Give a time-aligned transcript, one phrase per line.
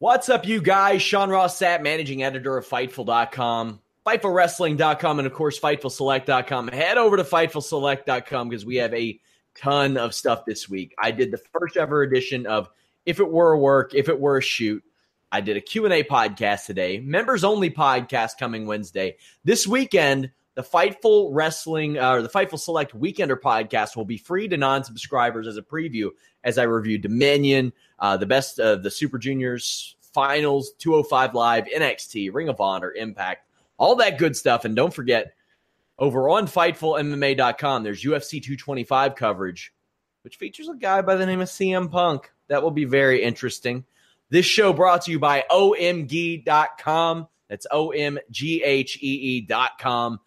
[0.00, 1.02] What's up, you guys?
[1.02, 6.68] Sean Ross Sapp, managing editor of Fightful.com, FightfulWrestling.com, and of course, FightfulSelect.com.
[6.68, 9.20] Head over to FightfulSelect.com because we have a
[9.54, 10.94] ton of stuff this week.
[10.98, 12.70] I did the first ever edition of
[13.04, 14.82] If It Were a Work, If It Were a Shoot.
[15.32, 19.18] I did a Q&A podcast today, members only podcast coming Wednesday.
[19.44, 24.48] This weekend, the Fightful Wrestling uh, or the Fightful Select Weekender podcast will be free
[24.48, 26.10] to non-subscribers as a preview
[26.44, 32.32] as I review Dominion, uh, the best of the Super Juniors finals, 205 Live, NXT,
[32.32, 33.46] Ring of Honor, Impact,
[33.78, 34.64] all that good stuff.
[34.64, 35.32] And don't forget,
[35.98, 39.72] over on FightfulMMA.com, there's UFC 225 coverage,
[40.22, 42.30] which features a guy by the name of CM Punk.
[42.48, 43.84] That will be very interesting.
[44.30, 47.28] This show brought to you by OMG.com.
[47.48, 50.20] That's O M G H E E.com.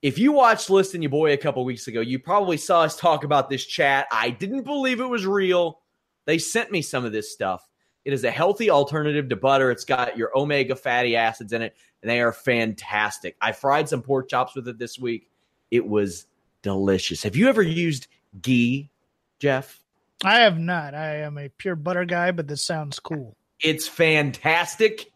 [0.00, 3.24] If you watched Listen Your Boy a couple weeks ago, you probably saw us talk
[3.24, 4.06] about this chat.
[4.12, 5.80] I didn't believe it was real.
[6.26, 7.68] They sent me some of this stuff.
[8.04, 9.70] It is a healthy alternative to butter.
[9.70, 13.36] It's got your omega fatty acids in it, and they are fantastic.
[13.40, 15.28] I fried some pork chops with it this week.
[15.70, 16.26] It was
[16.62, 17.22] delicious.
[17.22, 18.06] Have you ever used
[18.40, 18.90] ghee,
[19.38, 19.80] Jeff?
[20.24, 20.94] I have not.
[20.94, 23.36] I am a pure butter guy, but this sounds cool.
[23.60, 25.10] It's fantastic,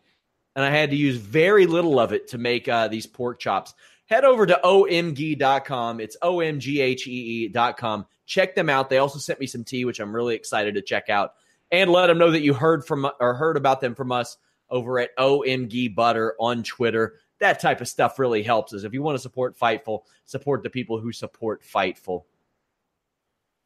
[0.55, 3.75] and I had to use very little of it to make uh, these pork chops.
[4.07, 6.01] Head over to omg.com.
[6.01, 8.07] It's omghee.com.
[8.27, 8.91] Check them out.
[8.91, 11.33] They also sent me some tea, which I'm really excited to check out,
[11.73, 14.37] and let them know that you heard from or heard about them from us
[14.71, 17.15] over at OMG Butter on Twitter.
[17.41, 18.85] That type of stuff really helps us.
[18.85, 22.25] If you want to support Fightful, support the people who support Fightful.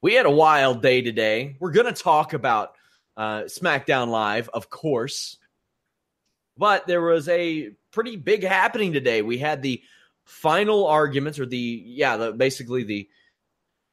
[0.00, 1.56] We had a wild day today.
[1.58, 2.74] We're going to talk about
[3.16, 5.38] uh, SmackDown Live, of course,
[6.56, 9.22] but there was a pretty big happening today.
[9.22, 9.82] We had the
[10.24, 13.08] final arguments, or the yeah, the, basically the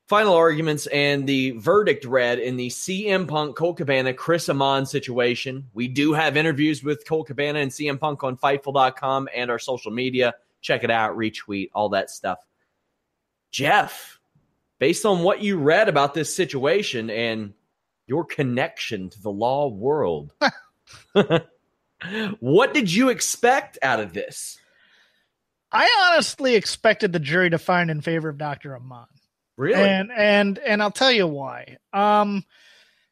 [0.08, 5.70] final arguments and the verdict read in the CM Punk Colt Cabana Chris Amann situation.
[5.74, 9.92] We do have interviews with Colt Cabana and CM Punk on Fightful.com and our social
[9.92, 10.34] media.
[10.62, 12.40] Check it out, retweet, all that stuff.
[13.52, 14.20] Jeff,
[14.80, 17.54] based on what you read about this situation and
[18.08, 20.34] your connection to the law world,
[22.40, 24.58] what did you expect out of this?
[25.72, 28.76] I honestly expected the jury to find in favor of Dr.
[28.76, 29.08] Amann.
[29.58, 29.82] Really?
[29.82, 31.78] And and and I'll tell you why.
[31.92, 32.46] Um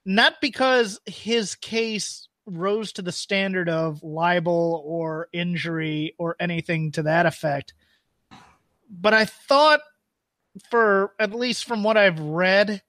[0.05, 7.03] not because his case rose to the standard of libel or injury or anything to
[7.03, 7.73] that effect.
[8.89, 9.81] But I thought
[10.69, 12.81] for at least from what I've read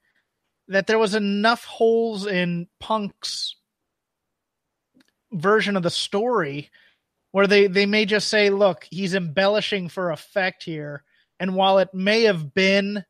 [0.69, 3.57] that there was enough holes in Punk's
[5.33, 6.71] version of the story
[7.31, 11.05] where they they may just say look he's embellishing for effect here
[11.41, 13.05] and while it may have been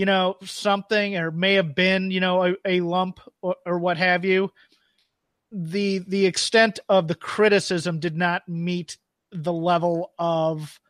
[0.00, 3.98] you know something or may have been you know a, a lump or, or, what
[3.98, 4.50] have you
[5.52, 8.96] the the extent of the criticism did not meet
[9.30, 10.80] the level of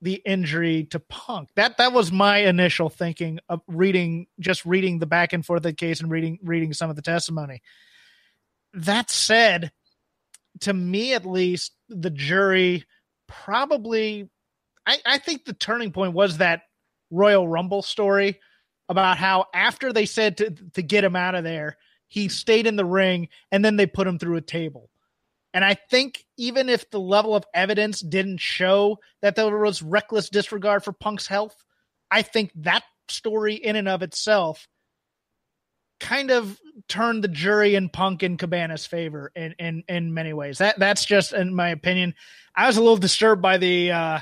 [0.00, 1.48] the injury to punk.
[1.56, 5.64] That that was my initial thinking of reading just reading the back and forth of
[5.64, 7.62] the case and reading reading some of the testimony.
[8.74, 9.72] That said
[10.60, 12.84] to me at least the jury
[13.26, 14.30] probably
[14.86, 16.62] I, I think the turning point was that
[17.10, 18.40] Royal Rumble story
[18.88, 21.76] about how after they said to, to get him out of there,
[22.08, 24.90] he stayed in the ring and then they put him through a table.
[25.52, 30.28] And I think even if the level of evidence didn't show that there was reckless
[30.28, 31.56] disregard for Punk's health,
[32.10, 34.68] I think that story in and of itself
[35.98, 36.58] kind of
[36.88, 40.58] turned the jury in Punk and Cabana's favor in, in in many ways.
[40.58, 42.14] That that's just in my opinion.
[42.56, 44.18] I was a little disturbed by the uh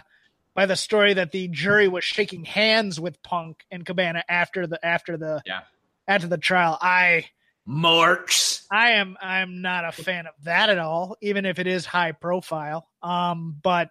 [0.58, 4.84] by the story that the jury was shaking hands with Punk and Cabana after the
[4.84, 5.60] after the yeah
[6.08, 6.76] after the trial.
[6.80, 7.26] I
[7.64, 8.66] Marks.
[8.68, 12.10] I am I'm not a fan of that at all, even if it is high
[12.10, 12.88] profile.
[13.04, 13.90] Um, but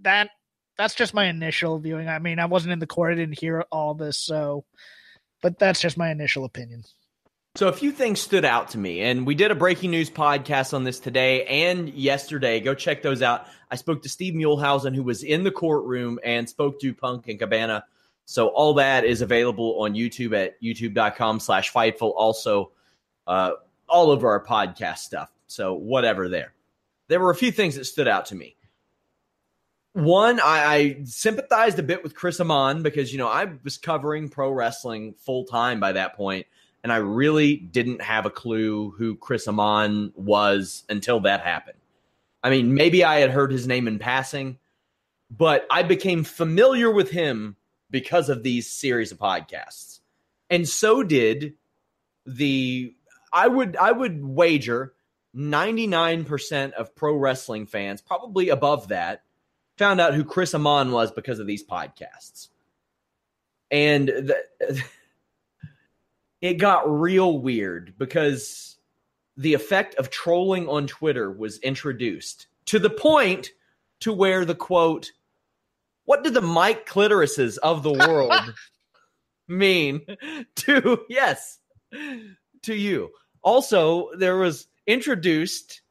[0.00, 0.30] that
[0.76, 2.08] that's just my initial viewing.
[2.08, 4.64] I mean, I wasn't in the court, I didn't hear all this, so
[5.40, 6.82] but that's just my initial opinion.
[7.60, 10.72] So a few things stood out to me, and we did a breaking news podcast
[10.72, 12.58] on this today and yesterday.
[12.60, 13.46] Go check those out.
[13.70, 17.38] I spoke to Steve Muehlhausen, who was in the courtroom and spoke to Punk and
[17.38, 17.84] Cabana.
[18.24, 22.14] So all that is available on YouTube at youtube.com slash Fightful.
[22.16, 22.72] Also,
[23.26, 23.50] uh,
[23.86, 25.30] all over our podcast stuff.
[25.46, 26.54] So whatever there.
[27.08, 28.56] There were a few things that stood out to me.
[29.92, 34.30] One, I, I sympathized a bit with Chris Amann because, you know, I was covering
[34.30, 36.46] pro wrestling full time by that point
[36.82, 41.78] and I really didn't have a clue who Chris Amann was until that happened.
[42.42, 44.58] I mean, maybe I had heard his name in passing,
[45.30, 47.56] but I became familiar with him
[47.90, 50.00] because of these series of podcasts.
[50.48, 51.54] And so did
[52.26, 52.94] the
[53.32, 54.94] I would I would wager
[55.36, 59.22] 99% of pro wrestling fans, probably above that,
[59.78, 62.48] found out who Chris Amann was because of these podcasts.
[63.70, 64.36] And the
[66.40, 68.78] it got real weird because
[69.36, 73.50] the effect of trolling on Twitter was introduced to the point
[74.00, 75.12] to where the quote,
[76.04, 78.32] what do the Mike Litorises of the world
[79.48, 80.00] mean
[80.56, 81.58] to, yes,
[82.62, 83.10] to you?
[83.42, 85.82] Also, there was introduced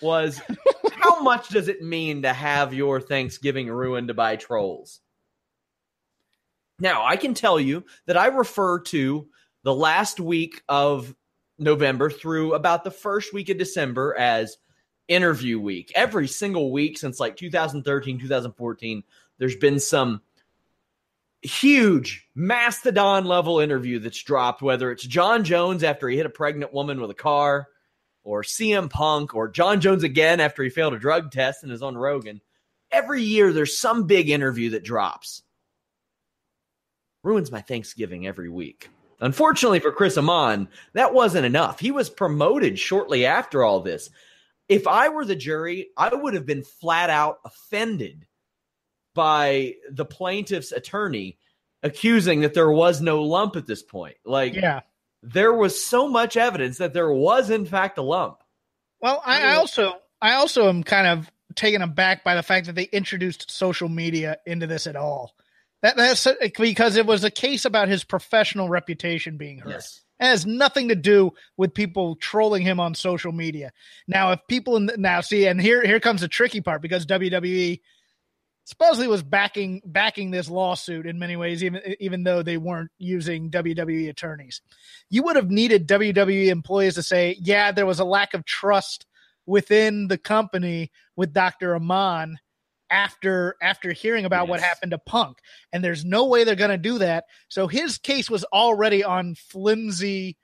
[0.00, 0.40] was
[0.92, 5.00] how much does it mean to have your Thanksgiving ruined by trolls?
[6.80, 9.28] Now, I can tell you that I refer to
[9.62, 11.14] the last week of
[11.58, 14.58] November through about the first week of December as
[15.08, 15.90] interview week.
[15.94, 19.02] Every single week since like 2013, 2014,
[19.38, 20.20] there's been some
[21.42, 26.72] huge mastodon level interview that's dropped, whether it's Jon Jones after he hit a pregnant
[26.72, 27.68] woman with a car,
[28.24, 31.82] or CM Punk, or Jon Jones again after he failed a drug test and is
[31.82, 32.40] on Rogan.
[32.90, 35.42] Every year there's some big interview that drops.
[37.22, 38.90] Ruins my Thanksgiving every week.
[39.20, 41.80] Unfortunately for Chris Amann, that wasn't enough.
[41.80, 44.10] He was promoted shortly after all this.
[44.68, 48.26] If I were the jury, I would have been flat out offended
[49.14, 51.38] by the plaintiff's attorney
[51.82, 54.16] accusing that there was no lump at this point.
[54.24, 54.80] Like, yeah,
[55.22, 58.42] there was so much evidence that there was in fact a lump.
[59.00, 62.74] Well, I, I also I also am kind of taken aback by the fact that
[62.74, 65.34] they introduced social media into this at all.
[65.82, 66.26] That, that's
[66.58, 69.70] because it was a case about his professional reputation being hurt.
[69.70, 70.00] Yes.
[70.20, 73.72] It has nothing to do with people trolling him on social media.
[74.08, 77.06] Now, if people in the, now see, and here here comes the tricky part because
[77.06, 77.80] WWE
[78.64, 83.48] supposedly was backing backing this lawsuit in many ways, even even though they weren't using
[83.50, 84.60] WWE attorneys.
[85.08, 89.06] You would have needed WWE employees to say, "Yeah, there was a lack of trust
[89.46, 91.74] within the company with Dr.
[91.74, 92.40] Amann."
[92.90, 94.50] After after hearing about yes.
[94.50, 95.38] what happened to Punk,
[95.72, 97.24] and there's no way they're going to do that.
[97.48, 100.36] So his case was already on flimsy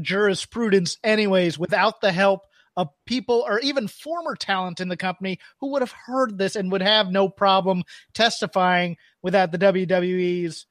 [0.00, 2.46] jurisprudence, anyways, without the help
[2.76, 6.70] of people or even former talent in the company who would have heard this and
[6.70, 7.82] would have no problem
[8.14, 10.66] testifying without the WWE's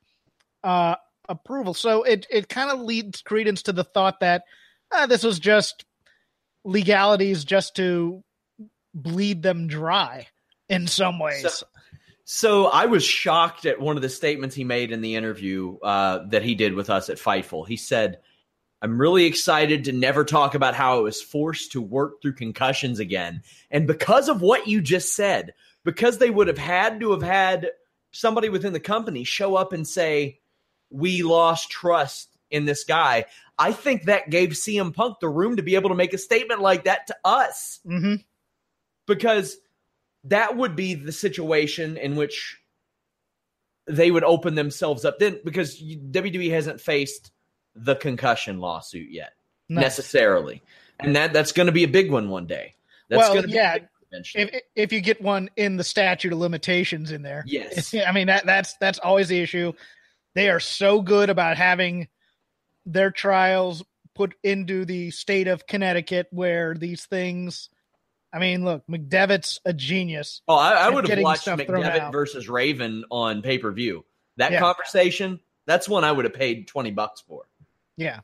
[0.64, 0.96] uh,
[1.28, 1.74] approval.
[1.74, 4.44] So it it kind of leads credence to the thought that
[4.92, 5.86] uh, this was just
[6.66, 8.24] legalities just to
[8.94, 10.28] bleed them dry
[10.70, 11.42] in some ways.
[11.42, 11.66] So,
[12.26, 16.28] so, I was shocked at one of the statements he made in the interview uh,
[16.28, 17.68] that he did with us at Fightful.
[17.68, 18.20] He said,
[18.82, 23.00] I'm really excited to never talk about how I was forced to work through concussions
[23.00, 23.42] again.
[23.70, 27.72] And because of what you just said, because they would have had to have had
[28.12, 30.40] somebody within the company show up and say,
[30.90, 33.26] We lost trust in this guy.
[33.58, 36.62] I think that gave CM Punk the room to be able to make a statement
[36.62, 37.80] like that to us.
[37.86, 38.16] Mm-hmm.
[39.08, 39.58] Because
[40.26, 42.60] that would be the situation in which
[43.88, 47.32] they would open themselves up then because WWE hasn't faced
[47.76, 49.34] the concussion lawsuit yet
[49.70, 50.62] necessarily.
[51.00, 52.76] And that that's going to be a big one one day.
[53.10, 53.78] That's well, yeah.
[54.12, 57.94] If, if you get one in the statute of limitations in there, yes.
[58.08, 59.74] I mean that that's that's always the issue.
[60.36, 62.08] They are so good about having
[62.86, 63.84] their trials
[64.16, 67.70] put into the state of Connecticut where these things
[68.32, 70.42] I mean, look, McDevitt's a genius.
[70.48, 74.06] Oh, I, I would have watched McDevitt versus Raven on pay per view.
[74.38, 74.60] That yeah.
[74.60, 77.48] conversation, that's one I would have paid twenty bucks for.
[77.98, 78.22] Yeah.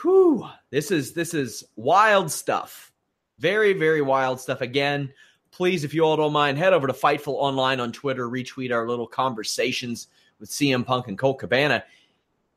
[0.00, 0.46] Whew.
[0.70, 2.92] This is this is wild stuff.
[3.38, 4.60] Very, very wild stuff.
[4.60, 5.12] Again,
[5.50, 8.86] please, if you all don't mind, head over to Fightful Online on Twitter, retweet our
[8.86, 10.08] little conversations
[10.38, 11.84] with CM Punk and Colt Cabana.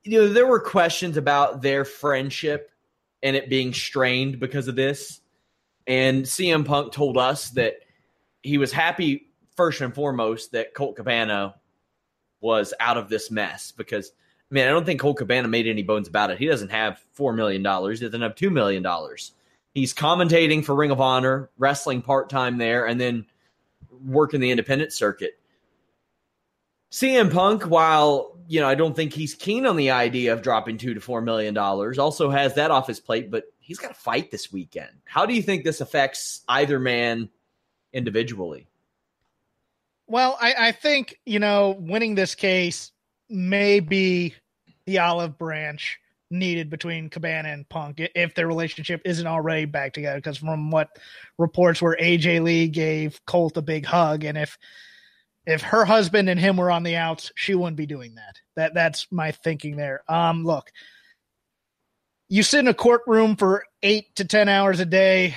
[0.03, 2.72] you know, there were questions about their friendship
[3.22, 5.22] and it being strained because of this.
[5.88, 7.75] And CM Punk told us that
[8.42, 11.56] he was happy first and foremost that Colt Cabana
[12.42, 14.12] was out of this mess because
[14.52, 16.40] I mean I don't think Colt Cabana made any bones about it.
[16.40, 18.00] He doesn't have four million dollars.
[18.00, 19.32] He doesn't have two million dollars.
[19.74, 23.25] He's commentating for Ring of Honor, wrestling part time there, and then
[24.06, 25.40] working the independent circuit.
[26.92, 30.78] CM Punk, while you know I don't think he's keen on the idea of dropping
[30.78, 33.32] two to four million dollars, also has that off his plate.
[33.32, 34.91] But he's got to fight this weekend.
[35.05, 37.29] How do you think this affects either man
[37.93, 38.67] individually?
[40.08, 42.91] Well, I, I think, you know, winning this case
[43.29, 44.36] may be
[44.86, 50.17] the olive branch needed between Cabana and Punk if their relationship isn't already back together.
[50.17, 50.89] Because from what
[51.38, 54.58] reports where AJ Lee gave Colt a big hug, and if
[55.46, 58.39] if her husband and him were on the outs, she wouldn't be doing that.
[58.55, 60.03] That that's my thinking there.
[60.10, 60.72] Um, look,
[62.30, 65.36] you sit in a courtroom for eight to ten hours a day.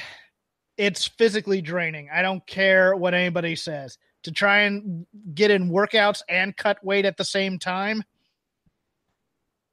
[0.77, 2.09] It's physically draining.
[2.13, 7.05] I don't care what anybody says to try and get in workouts and cut weight
[7.05, 8.03] at the same time.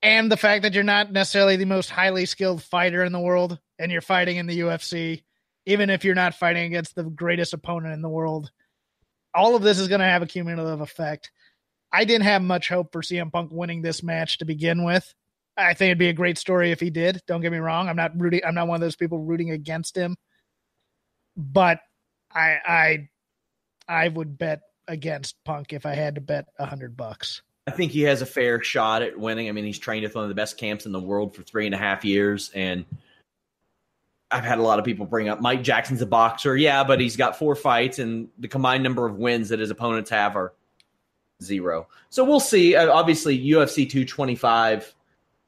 [0.03, 3.58] And the fact that you're not necessarily the most highly skilled fighter in the world
[3.79, 5.24] and you're fighting in the UFC,
[5.65, 8.51] even if you're not fighting against the greatest opponent in the world,
[9.34, 11.32] all of this is going to have a cumulative effect.
[11.91, 15.13] I didn't have much hope for CM Punk winning this match to begin with.
[15.55, 17.22] I think it'd be a great story if he did.
[17.27, 17.88] Don't get me wrong.
[17.88, 18.41] I'm not rooting.
[18.45, 20.15] I'm not one of those people rooting against him.
[21.38, 21.79] But
[22.31, 23.10] I, I
[23.88, 27.41] I would bet against Punk if I had to bet a hundred bucks.
[27.67, 29.48] I think he has a fair shot at winning.
[29.48, 31.65] I mean, he's trained with one of the best camps in the world for three
[31.65, 32.86] and a half years, and
[34.29, 37.15] I've had a lot of people bring up Mike Jackson's a boxer, yeah, but he's
[37.15, 40.53] got four fights, and the combined number of wins that his opponents have are
[41.41, 41.88] zero.
[42.10, 42.75] So we'll see.
[42.75, 44.93] Uh, obviously, UFC 225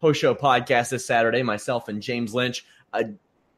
[0.06, 1.42] post show podcast this Saturday.
[1.42, 3.06] Myself and James Lynch, uh,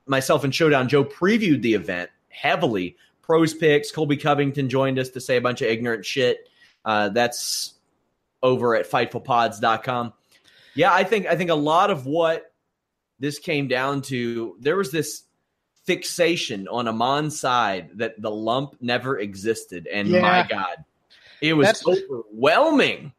[0.06, 3.92] myself and Showdown Joe previewed the event heavily pros picks.
[3.92, 6.48] Colby Covington joined us to say a bunch of ignorant shit.
[6.86, 7.74] Uh, that's
[8.42, 10.14] over at fightfulpods.com.
[10.74, 12.54] Yeah, I think I think a lot of what
[13.20, 15.24] this came down to there was this
[15.84, 20.22] fixation on Amann's side that the lump never existed, and yeah.
[20.22, 20.86] my God,
[21.42, 23.12] it was that's, overwhelming.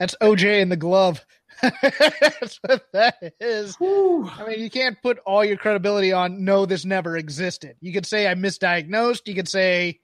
[0.00, 1.24] That's OJ in the glove.
[1.62, 3.76] That's what that is.
[3.76, 4.28] Whew.
[4.28, 7.76] I mean, you can't put all your credibility on no, this never existed.
[7.80, 9.26] You could say I misdiagnosed.
[9.26, 10.00] You could say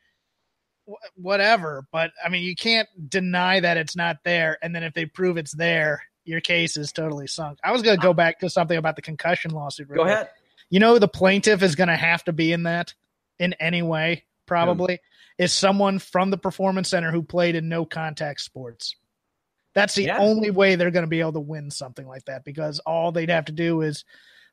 [1.15, 4.59] whatever, but I mean, you can't deny that it's not there.
[4.63, 7.59] And then if they prove it's there, your case is totally sunk.
[7.65, 9.89] I was going to go back to something about the concussion lawsuit.
[9.89, 10.29] Go ahead.
[10.71, 12.95] You know, the plaintiff is going to have to be in that
[13.39, 14.99] in any way, probably, mm.
[15.39, 18.95] is someone from the performance center who played in no contact sports.
[19.75, 20.19] That's the yeah.
[20.19, 23.31] only way they're going to be able to win something like that because all they'd
[23.31, 24.05] have to do is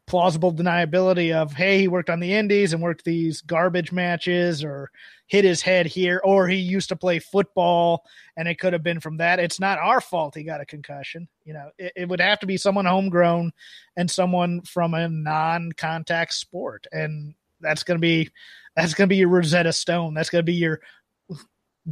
[0.07, 4.91] plausible deniability of hey he worked on the indies and worked these garbage matches or
[5.25, 8.03] hit his head here or he used to play football
[8.37, 9.39] and it could have been from that.
[9.39, 11.71] It's not our fault he got a concussion you know.
[11.79, 13.51] It, it would have to be someone homegrown
[13.97, 18.29] and someone from a non-contact sport and that's going to be
[18.75, 20.13] that's going to be your rosetta stone.
[20.13, 20.81] That's going to be your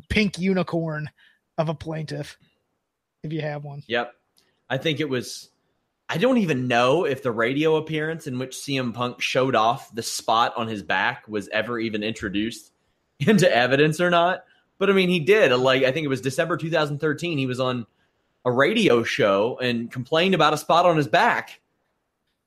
[0.09, 1.09] pink unicorn
[1.57, 2.37] of a plaintiff
[3.23, 3.83] if you have one.
[3.87, 4.13] Yep.
[4.69, 5.49] I think it was
[6.09, 10.03] I don't even know if the radio appearance in which CM Punk showed off the
[10.03, 12.71] spot on his back was ever even introduced
[13.19, 14.43] into evidence or not.
[14.77, 15.51] But I mean, he did.
[15.53, 17.37] Like I think it was December 2013.
[17.37, 17.85] He was on
[18.45, 21.61] a radio show and complained about a spot on his back.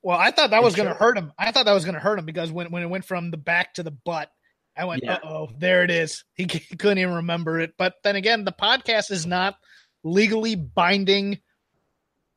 [0.03, 1.33] Well, I thought that was going to hurt him.
[1.37, 3.37] I thought that was going to hurt him because when when it went from the
[3.37, 4.31] back to the butt,
[4.77, 5.15] I went, yeah.
[5.15, 7.75] "Uh oh, there it is." He, he couldn't even remember it.
[7.77, 9.57] But then again, the podcast is not
[10.05, 11.39] legally binding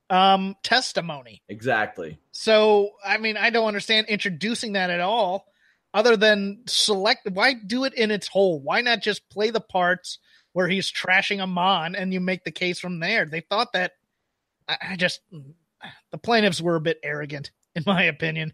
[0.10, 1.42] um testimony.
[1.50, 2.18] Exactly.
[2.32, 5.46] So, I mean, I don't understand introducing that at all
[5.94, 8.60] other than select why do it in its whole?
[8.60, 10.20] Why not just play the parts
[10.54, 13.26] where he's trashing Amann and you make the case from there?
[13.26, 13.94] They thought that
[14.68, 15.22] I, I just
[16.12, 18.54] the plaintiffs were a bit arrogant in my opinion.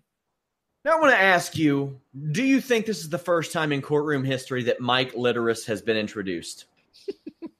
[0.83, 1.99] Now I want to ask you,
[2.31, 5.81] do you think this is the first time in courtroom history that Mike Litoris has
[5.81, 6.65] been introduced?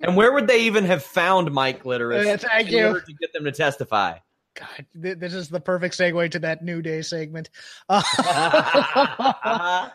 [0.06, 2.88] And where would they even have found Mike Litoris uh, thank in you.
[2.88, 4.20] order to get them to testify?
[4.54, 7.50] God, th- this is the perfect segue to that New Day segment.
[7.90, 8.04] Uh-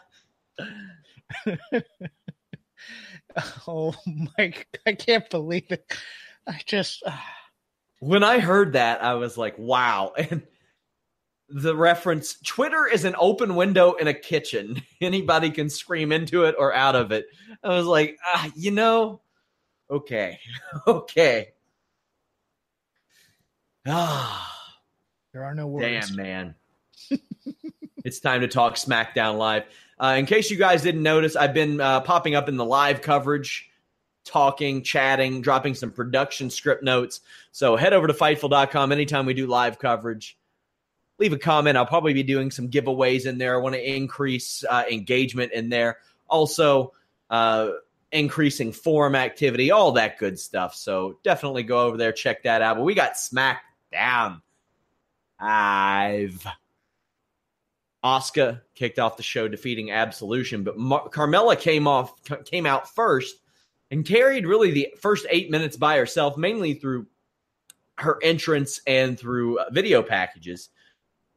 [3.68, 3.94] oh,
[4.36, 5.92] Mike, I can't believe it.
[6.46, 7.02] I just.
[7.06, 7.16] Uh...
[8.00, 10.12] When I heard that, I was like, wow.
[10.30, 10.42] And
[11.52, 14.82] the reference Twitter is an open window in a kitchen.
[15.00, 17.26] Anybody can scream into it or out of it.
[17.62, 19.20] I was like, ah, you know,
[19.90, 20.38] okay,
[20.86, 21.48] okay.
[23.86, 24.68] Ah,
[25.32, 26.10] There are no words.
[26.10, 26.54] Damn, man.
[28.04, 29.64] it's time to talk SmackDown Live.
[29.98, 33.02] Uh, in case you guys didn't notice, I've been uh, popping up in the live
[33.02, 33.70] coverage,
[34.24, 37.20] talking, chatting, dropping some production script notes.
[37.52, 40.38] So head over to Fightful.com anytime we do live coverage.
[41.18, 41.76] Leave a comment.
[41.76, 43.54] I'll probably be doing some giveaways in there.
[43.54, 45.98] I want to increase uh, engagement in there.
[46.28, 46.92] Also,
[47.28, 47.70] uh,
[48.12, 50.74] increasing forum activity, all that good stuff.
[50.74, 52.76] So definitely go over there, check that out.
[52.76, 54.42] But we got SmackDown
[55.40, 56.46] Live.
[58.04, 62.14] Asuka kicked off the show defeating Absolution, but Mar- Carmella came off
[62.44, 63.36] came out first
[63.90, 67.06] and carried really the first 8 minutes by herself mainly through
[67.98, 70.70] her entrance and through uh, video packages.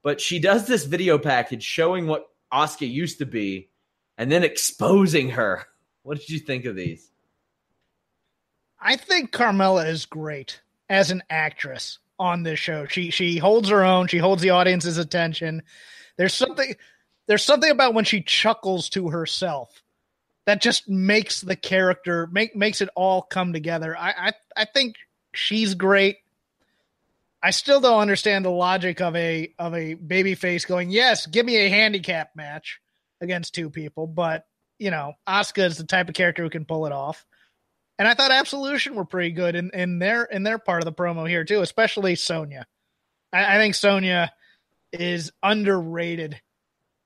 [0.03, 3.69] But she does this video package showing what Asuka used to be
[4.17, 5.65] and then exposing her.
[6.03, 7.09] What did you think of these?
[8.79, 12.85] I think Carmella is great as an actress on this show.
[12.85, 14.07] She she holds her own.
[14.07, 15.63] She holds the audience's attention.
[16.17, 16.75] There's something
[17.27, 19.81] there's something about when she chuckles to herself
[20.45, 23.97] that just makes the character make makes it all come together.
[23.97, 24.95] I I, I think
[25.33, 26.17] she's great.
[27.41, 31.45] I still don't understand the logic of a of a baby face going, "Yes, give
[31.45, 32.81] me a handicap match
[33.21, 34.45] against two people," but
[34.83, 37.25] you know, Asuka is the type of character who can pull it off.
[37.97, 40.91] And I thought Absolution were pretty good in, in their in their part of the
[40.91, 42.65] promo here too, especially Sonya.
[43.31, 44.33] I, I think Sonya
[44.91, 46.41] is underrated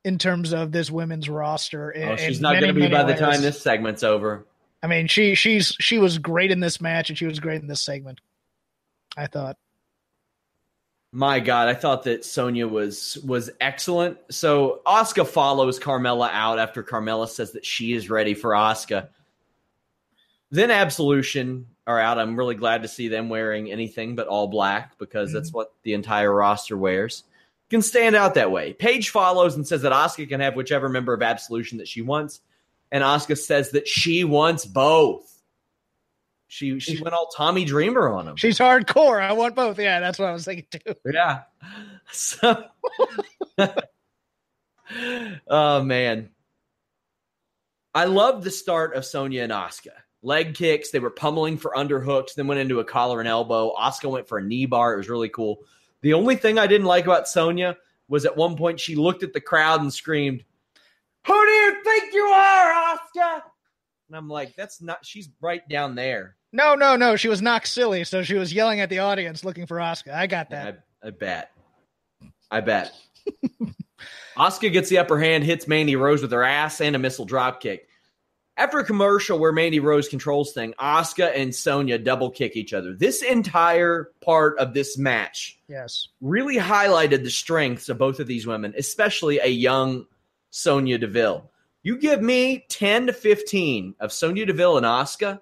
[0.03, 1.91] in terms of this women's roster.
[1.91, 3.19] In, oh, she's not going to be by ways.
[3.19, 4.47] the time this segment's over.
[4.81, 7.67] I mean, she she's she was great in this match, and she was great in
[7.67, 8.21] this segment.
[9.15, 9.57] I thought.
[11.11, 14.17] My God, I thought that Sonya was was excellent.
[14.29, 19.07] So Asuka follows Carmella out after Carmella says that she is ready for Asuka.
[20.51, 22.19] Then Absolution are out.
[22.19, 25.37] I'm really glad to see them wearing anything but all black because mm-hmm.
[25.37, 27.23] that's what the entire roster wears.
[27.69, 28.73] Can stand out that way.
[28.73, 32.41] Paige follows and says that Asuka can have whichever member of Absolution that she wants,
[32.91, 35.36] and Asuka says that she wants both.
[36.47, 38.35] She she went all Tommy Dreamer on him.
[38.37, 39.21] She's hardcore.
[39.21, 39.77] I want both.
[39.77, 40.95] Yeah, that's what I was thinking too.
[41.05, 41.41] Yeah.
[42.09, 42.63] So
[45.47, 46.29] Oh man.
[47.93, 49.89] I love the start of Sonya and Asuka.
[50.21, 53.73] Leg kicks, they were pummeling for underhooks, then went into a collar and elbow.
[53.77, 54.93] Asuka went for a knee bar.
[54.93, 55.59] It was really cool.
[56.01, 57.75] The only thing I didn't like about Sonya
[58.07, 60.45] was at one point she looked at the crowd and screamed,
[61.25, 63.41] Who do you think you are, Asuka?
[64.07, 66.36] And I'm like, that's not she's right down there.
[66.51, 67.15] No, no, no.
[67.15, 70.13] She was knocked silly, so she was yelling at the audience looking for Asuka.
[70.13, 70.83] I got that.
[71.03, 71.51] I, I bet.
[72.49, 72.93] I bet.
[74.37, 77.59] Asuka gets the upper hand, hits Mandy Rose with her ass and a missile drop
[77.59, 77.87] kick.
[78.55, 82.95] After a commercial where Mandy Rose controls thing, Asuka and Sonya double kick each other.
[82.95, 88.47] This entire part of this match, yes, really highlighted the strengths of both of these
[88.47, 90.07] women, especially a young
[90.49, 91.51] Sonya Deville.
[91.83, 95.39] You give me 10 to 15 of Sonya Deville and Asuka,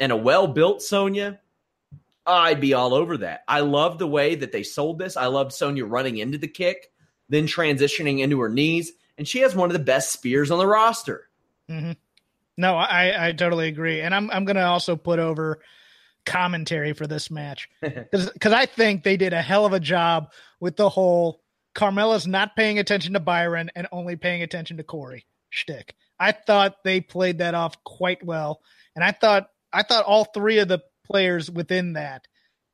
[0.00, 1.38] and a well built Sonya,
[2.26, 3.44] I'd be all over that.
[3.46, 5.16] I love the way that they sold this.
[5.16, 6.90] I love Sonya running into the kick,
[7.28, 10.66] then transitioning into her knees, and she has one of the best spears on the
[10.66, 11.28] roster.
[11.70, 11.92] Mm-hmm.
[12.56, 15.60] No, I, I totally agree, and I'm I'm going to also put over
[16.26, 20.76] commentary for this match because I think they did a hell of a job with
[20.76, 21.40] the whole
[21.74, 25.94] Carmella's not paying attention to Byron and only paying attention to Corey shtick.
[26.18, 28.60] I thought they played that off quite well,
[28.94, 32.26] and I thought I thought all three of the players within that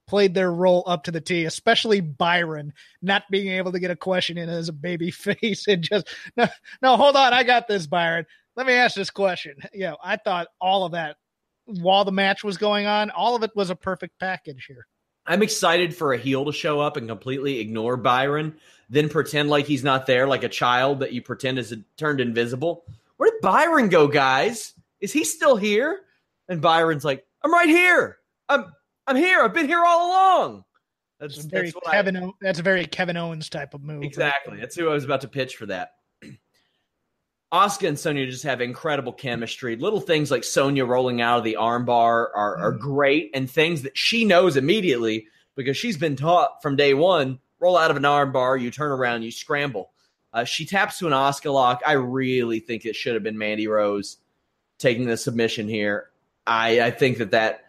[0.06, 3.96] played their role up to the T, especially Byron not being able to get a
[3.96, 6.46] question in as a baby face and just no,
[6.82, 8.26] no, hold on, I got this, Byron.
[8.54, 9.56] Let me ask this question.
[9.72, 11.16] You know, I thought all of that
[11.66, 14.86] while the match was going on, all of it was a perfect package here.
[15.26, 18.54] I'm excited for a heel to show up and completely ignore Byron,
[18.88, 22.84] then pretend like he's not there, like a child that you pretend is turned invisible.
[23.16, 24.74] Where did Byron go, guys?
[25.00, 26.00] Is he still here?
[26.48, 28.18] And Byron's like, I'm right here.
[28.48, 28.72] I'm
[29.06, 29.42] I'm here.
[29.42, 30.64] I've been here all along.
[31.20, 32.16] That's, that's very that's Kevin.
[32.16, 34.02] I, that's a very Kevin Owens type of move.
[34.02, 34.54] Exactly.
[34.54, 34.60] Right?
[34.60, 35.92] That's who I was about to pitch for that.
[37.52, 39.76] Asuka and Sonya just have incredible chemistry.
[39.76, 42.78] Little things like Sonya rolling out of the armbar are, are mm.
[42.78, 47.38] great, and things that she knows immediately because she's been taught from day one.
[47.58, 49.90] Roll out of an armbar, you turn around, you scramble.
[50.32, 51.80] Uh, she taps to an Asuka lock.
[51.86, 54.18] I really think it should have been Mandy Rose
[54.78, 56.10] taking the submission here.
[56.46, 57.64] I, I think that that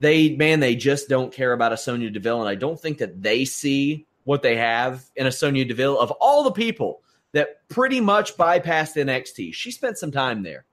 [0.00, 3.22] they man they just don't care about a Sonya Deville, and I don't think that
[3.22, 8.00] they see what they have in a Sonya Deville of all the people that pretty
[8.00, 9.54] much bypassed NXT.
[9.54, 10.64] She spent some time there.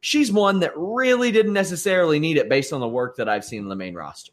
[0.00, 3.62] She's one that really didn't necessarily need it based on the work that I've seen
[3.62, 4.32] in the main roster.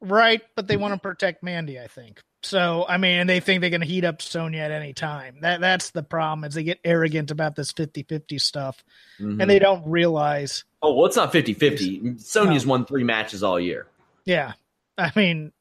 [0.00, 2.20] Right, but they want to protect Mandy, I think.
[2.44, 5.36] So I mean, and they think they can heat up Sonya at any time.
[5.40, 8.84] That that's the problem is they get arrogant about this 50-50 stuff,
[9.18, 9.40] Mhm.
[9.40, 10.64] and they don't realize.
[10.82, 12.20] oh, well, it's not 50-50.
[12.20, 13.86] Sonya's won three matches all year.
[14.26, 14.52] Yeah,
[14.98, 15.52] I mean,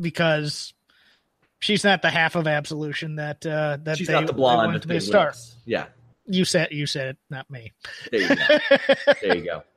[0.00, 0.72] because
[1.58, 4.72] she's not the half of Absolution that uh, that She's they, not the they blonde
[4.72, 5.34] with to be a star.
[5.66, 5.86] Yeah,
[6.26, 7.72] You said you said it, not me.
[8.12, 8.58] there you go.
[9.22, 9.62] there you go.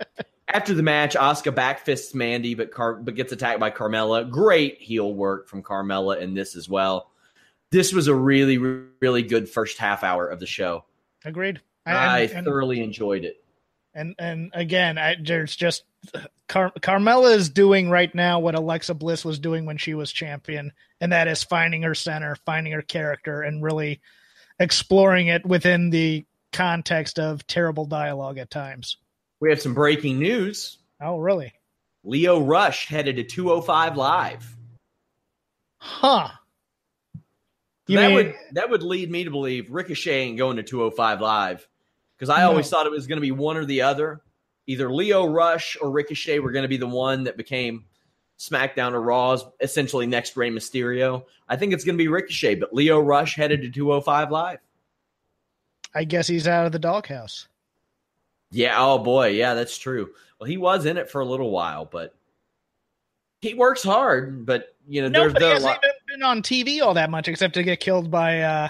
[0.53, 4.29] After the match, Asuka backfists Mandy, but Car- but gets attacked by Carmella.
[4.29, 7.09] Great heel work from Carmella in this as well.
[7.71, 10.85] This was a really, really good first half hour of the show.
[11.25, 11.59] Agreed.
[11.87, 13.43] I And- and- thoroughly enjoyed it.
[13.95, 15.83] And and again, I, there's just
[16.47, 20.71] Car- Carmella is doing right now what Alexa Bliss was doing when she was champion,
[20.99, 24.01] and that is finding her center, finding her character, and really
[24.59, 28.97] exploring it within the context of terrible dialogue at times.
[29.43, 30.77] We have some breaking news.
[31.01, 31.51] Oh, really?
[32.05, 34.55] Lio Rush headed to 205 Live.
[35.79, 36.29] Huh?
[37.89, 41.67] That mean- would that would lead me to believe Ricochet ain't going to 205 Live
[42.15, 44.21] because I always thought it was going to be one or the other.
[44.65, 47.83] Either Lio Rush or Ricochet were going to be the one that became
[48.39, 51.25] SmackDown or Raw's essentially next Rey Mysterio.
[51.49, 54.59] I think it's going to be Ricochet, but Lio Rush headed to 205 Live.
[55.93, 57.49] I guess he's out of the doghouse.
[58.53, 60.11] Yeah, oh boy, yeah, that's true.
[60.39, 62.15] Well, he was in it for a little while, but
[63.41, 64.45] he works hard.
[64.45, 65.83] But you know, there's Nobody there a hasn't lot.
[65.83, 68.41] even been on TV all that much except to get killed by.
[68.41, 68.69] uh,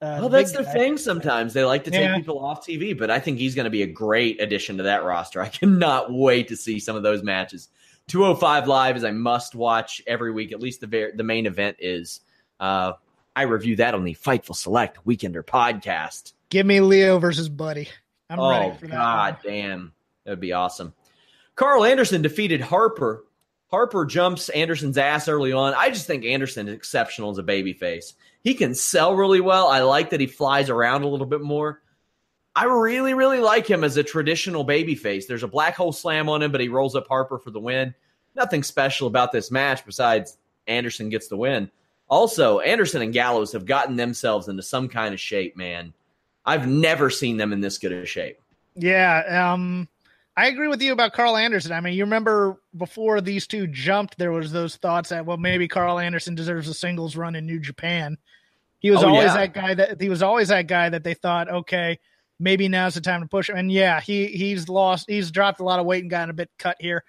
[0.00, 0.72] uh Well, that's the guy.
[0.72, 0.98] thing.
[0.98, 2.16] Sometimes they like to take Yeah.
[2.16, 5.04] people off TV, but I think he's going to be a great addition to that
[5.04, 5.40] roster.
[5.42, 7.68] I cannot wait to see some of those matches.
[8.08, 10.52] 205 Live is a must watch every week.
[10.52, 12.20] At least the ver- the main event is.
[12.60, 12.92] Uh,
[13.34, 16.34] I review that on the Fightful Select Weekender podcast.
[16.50, 17.88] Give me Lio versus Buddy.
[18.32, 18.94] I'm oh ready for that.
[18.94, 19.52] God one.
[19.52, 19.92] damn,
[20.24, 20.94] that would be awesome.
[21.54, 23.24] Karl Anderson defeated Harper.
[23.68, 25.74] Harper jumps Anderson's ass early on.
[25.74, 28.14] I just think Anderson is exceptional as a babyface.
[28.42, 29.68] He can sell really well.
[29.68, 31.82] I like that he flies around a little bit more.
[32.54, 35.26] I really, really like him as a traditional babyface.
[35.26, 37.94] There's a black hole slam on him, but he rolls up Harper for the win.
[38.34, 41.70] Nothing special about this match besides Anderson gets the win.
[42.08, 45.94] Also, Anderson and Gallows have gotten themselves into some kind of shape, man.
[46.44, 48.38] I've never seen them in this good a shape.
[48.74, 49.88] Yeah, um,
[50.36, 51.72] I agree with you about Karl Anderson.
[51.72, 55.68] I mean, you remember before these two jumped, there was those thoughts that well, maybe
[55.68, 58.16] Karl Anderson deserves a singles run in New Japan.
[58.78, 59.34] He was Oh, always yeah.
[59.34, 61.98] that guy that he was always that guy that they thought, okay,
[62.40, 63.56] maybe now's the time to push him.
[63.56, 66.50] And yeah, he he's lost, he's dropped a lot of weight and gotten a bit
[66.58, 67.04] cut here.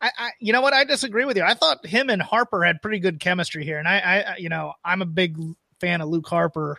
[0.00, 0.72] I, I you know what?
[0.72, 1.42] I disagree with you.
[1.42, 4.72] I thought him and Harper had pretty good chemistry here, and I, I you know,
[4.84, 5.36] I'm a big
[5.80, 6.78] fan of Luke Harper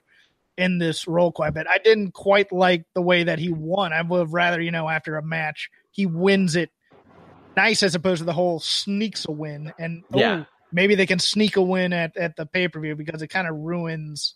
[0.59, 1.67] in this role quite a bit.
[1.69, 3.93] I didn't quite like the way that he won.
[3.93, 6.69] I would have rather, you know, after a match, he wins it
[7.55, 9.73] nice as opposed to the whole sneaks a win.
[9.79, 10.43] And oh, Yeah.
[10.71, 13.47] maybe they can sneak a win at, at the pay per view because it kind
[13.47, 14.35] of ruins.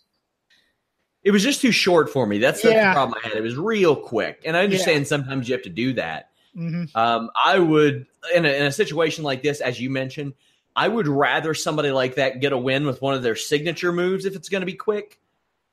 [1.22, 2.38] It was just too short for me.
[2.38, 2.88] That's, that's Yeah.
[2.88, 3.36] the problem I had.
[3.36, 4.42] It was real quick.
[4.44, 6.30] And I understand sometimes you have to do that.
[6.54, 10.34] hmm Um, I would, in a, in a situation like this, as you mentioned,
[10.76, 14.24] I would rather somebody like that get a win with one of their signature moves
[14.24, 15.18] if it's going to be quick.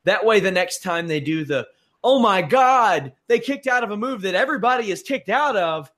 [0.05, 1.67] That way, the next time they do the,
[2.03, 5.91] oh my God, they kicked out of a move that everybody is kicked out of.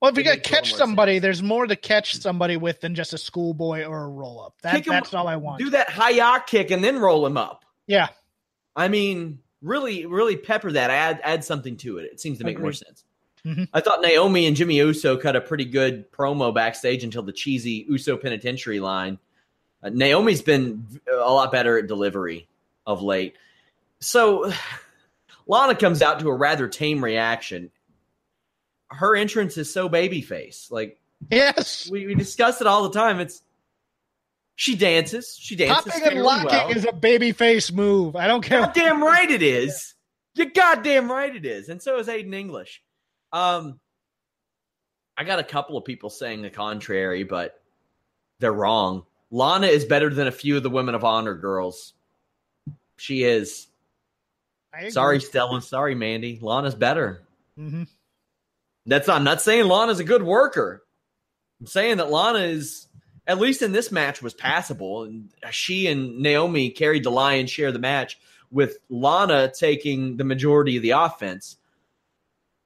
[0.00, 1.22] Well, if you got to catch somebody, sense.
[1.22, 4.54] there's more to catch somebody with than just a schoolboy or a roll up.
[4.62, 5.60] That, Kick 'em- that's all I want.
[5.60, 7.64] Do that high kick and then roll him up.
[7.86, 8.08] Yeah.
[8.76, 10.90] I mean, really, really pepper that.
[10.90, 12.04] Add add something to it.
[12.12, 12.76] It seems to make more Agreed.
[12.86, 13.04] sense.
[13.46, 13.68] Mhm.
[13.72, 17.86] I thought Naomi and Jimmy Uso cut a pretty good promo backstage until the cheesy
[17.88, 19.18] Uso penitentiary line.
[19.84, 22.48] Uh, Naomi's been a lot better at delivery
[22.86, 23.36] of late.
[24.00, 24.50] So
[25.46, 27.70] Lana comes out to a rather tame reaction.
[28.90, 30.70] Her entrance is so babyface.
[30.70, 30.98] Like
[31.30, 31.88] Yes.
[31.90, 33.20] we, we discuss it all the time.
[33.20, 33.42] It's
[34.56, 35.36] she dances.
[35.38, 35.92] She dances.
[35.92, 36.70] Popping and locking well.
[36.70, 38.14] is a baby face move.
[38.16, 38.60] I don't care.
[38.60, 39.94] Goddamn right it is.
[40.34, 41.68] You goddamn right it is.
[41.68, 42.82] And so is Aiden English.
[43.32, 43.80] Um,
[45.16, 47.60] I got a couple of people saying the contrary, but
[48.38, 49.04] they're wrong.
[49.34, 51.92] Lana is better than a few of the Women of Honor girls.
[52.96, 53.66] She is.
[54.90, 55.60] Sorry, Stella.
[55.60, 56.38] Sorry, Mandy.
[56.40, 57.20] Lana's better.
[57.58, 57.88] Mhm.
[58.86, 60.84] That's I'm not saying Lana's a good worker.
[61.58, 62.86] I'm saying that Lana is
[63.26, 67.68] at least in this match was passable, and she and Naomi carried the lion's share
[67.68, 68.16] of the match
[68.52, 71.56] with Lana taking the majority of the offense.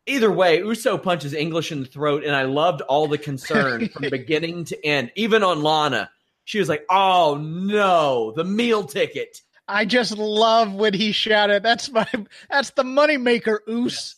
[0.07, 4.11] Either way, Uso punches English in the throat, and I loved all the concern from
[4.11, 5.13] beginning to end.
[5.15, 6.11] Even on Lana,
[6.49, 11.91] she was like, "Oh no, the meal ticket." I just love when he shouted, "That's
[11.91, 12.07] my,
[12.49, 14.17] that's the moneymaker, Oos."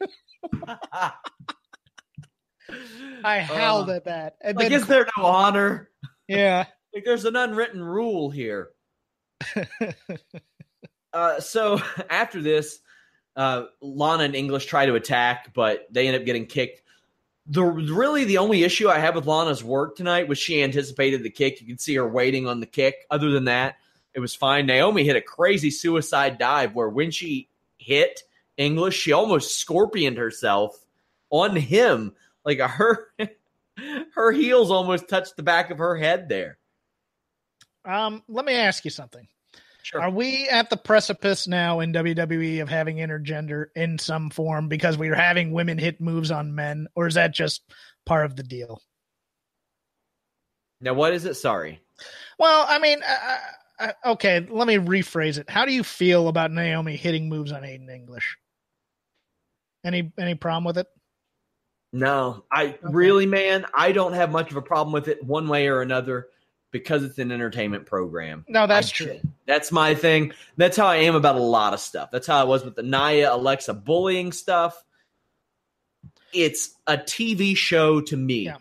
[3.24, 4.36] I howled Uh, at that.
[4.40, 5.88] And Like, then, is there no honor?
[6.28, 6.66] yeah.
[6.94, 8.68] Like there's an unwritten rule here.
[11.14, 12.80] uh, so after this,
[13.34, 16.82] uh, Lana and English try to attack, but they end up getting kicked.
[17.46, 21.30] The really the only issue I have with Lana's work tonight was she anticipated the
[21.30, 21.60] kick.
[21.60, 23.06] You can see her waiting on the kick.
[23.10, 23.76] Other than that,
[24.14, 24.66] it was fine.
[24.66, 28.22] Naomi hit a crazy suicide dive where when she hit
[28.56, 30.84] English, she almost scorpioned herself
[31.30, 32.14] on him.
[32.44, 33.08] Like her
[34.14, 36.58] her heels almost touched the back of her head there.
[37.84, 39.26] Um, let me ask you something.
[39.82, 40.00] Sure.
[40.00, 44.96] Are we at the precipice now in WWE of having intergender in some form because
[44.96, 47.62] we're having women hit moves on men, or is that just
[48.06, 48.80] part of the deal?
[50.80, 51.34] Now, what is it?
[51.34, 51.80] Sorry.
[52.38, 53.38] Well, I mean, uh,
[53.80, 55.50] uh, okay, let me rephrase it.
[55.50, 58.36] How do you feel about Naomi hitting moves on Aiden English?
[59.84, 60.86] Any any problem with it?
[61.92, 65.66] No, I really, man, I don't have much of a problem with it one way
[65.66, 66.28] or another
[66.72, 68.44] because it's an entertainment program.
[68.48, 69.20] No, that's I, true.
[69.46, 70.32] That's my thing.
[70.56, 72.10] That's how I am about a lot of stuff.
[72.10, 74.82] That's how I was with the Nia Alexa bullying stuff.
[76.32, 78.46] It's a TV show to me.
[78.46, 78.56] Yeah.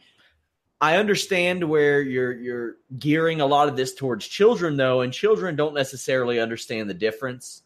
[0.81, 5.55] I understand where you're you're gearing a lot of this towards children though, and children
[5.55, 7.63] don't necessarily understand the difference.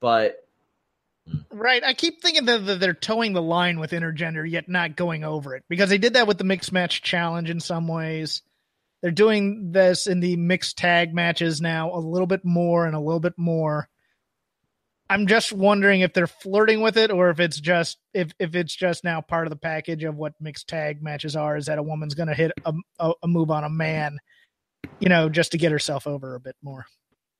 [0.00, 0.38] But
[1.50, 1.84] Right.
[1.84, 5.56] I keep thinking that that they're towing the line with intergender, yet not going over
[5.56, 8.42] it because they did that with the mixed match challenge in some ways.
[9.02, 13.00] They're doing this in the mixed tag matches now a little bit more and a
[13.00, 13.88] little bit more.
[15.10, 18.74] I'm just wondering if they're flirting with it or if it's just if if it's
[18.74, 21.56] just now part of the package of what mixed tag matches are.
[21.56, 24.18] Is that a woman's going to hit a, a, a move on a man,
[25.00, 26.86] you know, just to get herself over a bit more.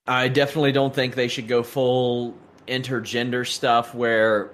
[0.06, 4.50] I definitely don't think they should go full intergender stuff where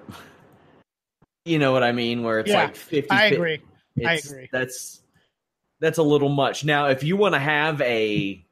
[1.43, 3.61] you know what I mean, where it's Yeah, like 50 I agree.
[4.05, 4.47] I agree.
[4.51, 5.01] That's
[5.79, 6.63] that's a little much.
[6.65, 8.45] Now, if you want to have a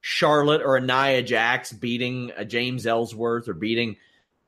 [0.00, 3.96] Charlotte or a Nia Jax beating a James Ellsworth or beating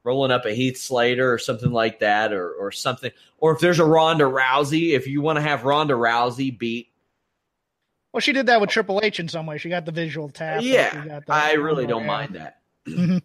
[0.04, 3.78] rolling up a Heath Slater or something like that, or or something, or if there's
[3.80, 6.88] a Ronda Rousey, if you want to have Ronda Rousey beat,
[8.12, 9.58] Well, she did that with Triple H in some way.
[9.58, 10.62] She got the visual tap.
[10.62, 12.60] She yeah, I really don't mind that.
[12.86, 13.22] Mhm.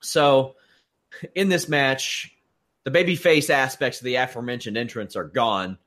[0.00, 0.56] So,
[1.34, 2.34] in this match,
[2.84, 5.78] the babyface aspects of the aforementioned entrance are gone.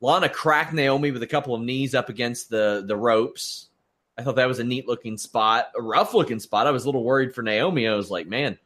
[0.00, 3.68] Lana cracked Naomi with a couple of knees up against the the ropes.
[4.16, 6.66] I thought that was a neat looking spot, a rough looking spot.
[6.66, 7.86] I was a little worried for Naomi.
[7.86, 8.58] I was like, man,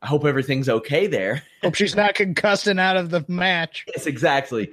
[0.00, 1.42] I hope everything's okay there.
[1.62, 3.86] Hope she's not concussed and out of the match.
[3.88, 4.70] Yes, exactly.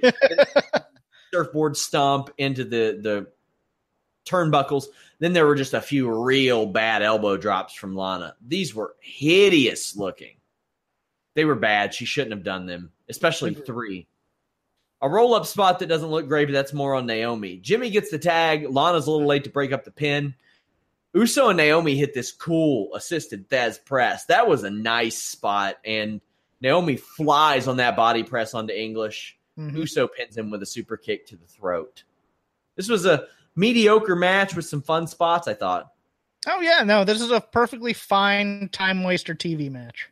[1.32, 3.26] Surfboard stomp into the the
[4.26, 4.84] turnbuckles.
[5.20, 8.34] Then there were just a few real bad elbow drops from Lana.
[8.46, 10.36] These were hideous looking.
[11.34, 11.94] They were bad.
[11.94, 14.06] She shouldn't have done them, especially three.
[15.02, 17.56] A roll up spot that doesn't look great, but that's more on Naomi.
[17.58, 18.70] Jimmy gets the tag.
[18.70, 20.34] Lana's a little late to break up the pin.
[21.12, 24.24] Uso and Naomi hit this cool assisted Thesz press.
[24.26, 25.76] That was a nice spot.
[25.84, 26.20] And
[26.60, 29.36] Naomi flies on that body press onto English.
[29.58, 29.76] Mhm.
[29.76, 32.04] Uso pins him with a super kick to the throat.
[32.76, 35.92] This was a mediocre match with some fun spots, I thought.
[36.46, 40.08] Oh yeah, no, this is a perfectly fine time waster TV match.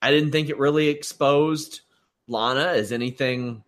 [0.00, 1.80] I didn't think it really exposed
[2.28, 3.64] Lana as anything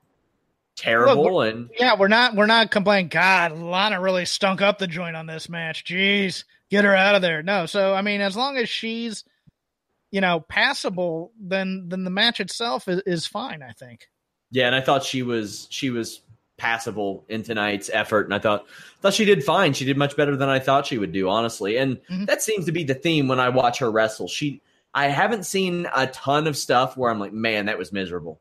[0.77, 3.09] terrible and Yeah, we're not we're not complaining.
[3.09, 5.85] God, Lana really stunk up the joint on this match.
[5.85, 7.43] Jeez, get her out of there.
[7.43, 9.25] No, so I mean, as long as she's
[10.11, 13.63] you know passable, then then the match itself is, is fine.
[13.63, 14.09] I think.
[14.51, 16.21] yeah, and I thought she was she was
[16.57, 18.67] passable in tonight's effort and I thought
[19.01, 19.73] thought she did fine.
[19.73, 21.77] She did much better than I thought she would do, honestly.
[21.79, 22.27] And Mhm.
[22.27, 24.29] that seems to be the theme when I watch her wrestle.
[24.29, 24.63] She
[24.95, 28.39] I haven't seen a ton of stuff where I'm like, man, that was miserable.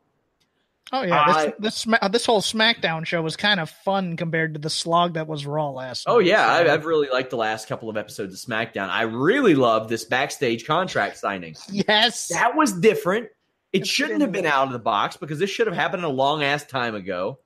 [0.93, 4.15] Oh yeah, this I- this Sma- uh, this whole SmackDown show was kind of fun
[4.15, 6.03] compared to the slog that was Raw last.
[6.07, 8.89] Oh night, yeah, so- I, I've really liked the last couple of episodes of SmackDown.
[8.89, 11.55] I really love this backstage contract signing.
[11.69, 12.27] yes.
[12.27, 13.29] That was different.
[13.73, 16.09] It Let's shouldn't have been out of the box because this should have happened a
[16.09, 17.39] long ass time ago.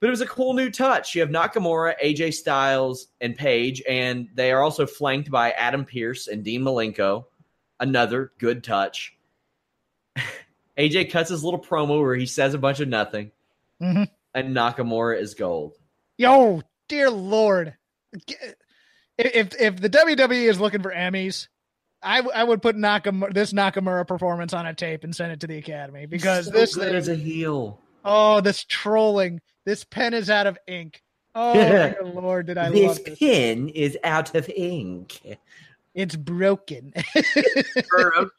[0.00, 1.14] But it was a cool new touch.
[1.14, 6.28] You have Nakamura, AJ Styles, and Paige, and they are also flanked by Adam Pearce
[6.28, 7.24] and Dean Malenko.
[7.80, 9.14] Another good touch.
[10.78, 13.32] AJ cuts his little promo where he says a bunch of nothing,
[13.82, 14.08] Mhm.
[14.34, 15.74] and Nakamura is gold.
[16.16, 17.74] Yo, dear Lord,
[19.18, 21.48] if if the WWE is looking for Emmys,
[22.02, 25.46] I, I would put Nakamura, this Nakamura performance on a tape and send it to
[25.46, 27.80] the Academy because So this good as a heel.
[28.04, 31.02] oh this trolling this pen is out of ink.
[31.34, 33.18] Oh dear Lord, did I love this?
[33.18, 35.20] pen is out of ink.
[35.94, 36.92] It's broken.
[37.90, 38.30] broken,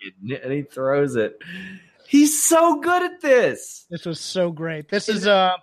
[0.44, 1.38] and he throws it.
[2.10, 3.86] He's so good at this.
[3.92, 4.90] this was so great.
[4.90, 5.54] This is uh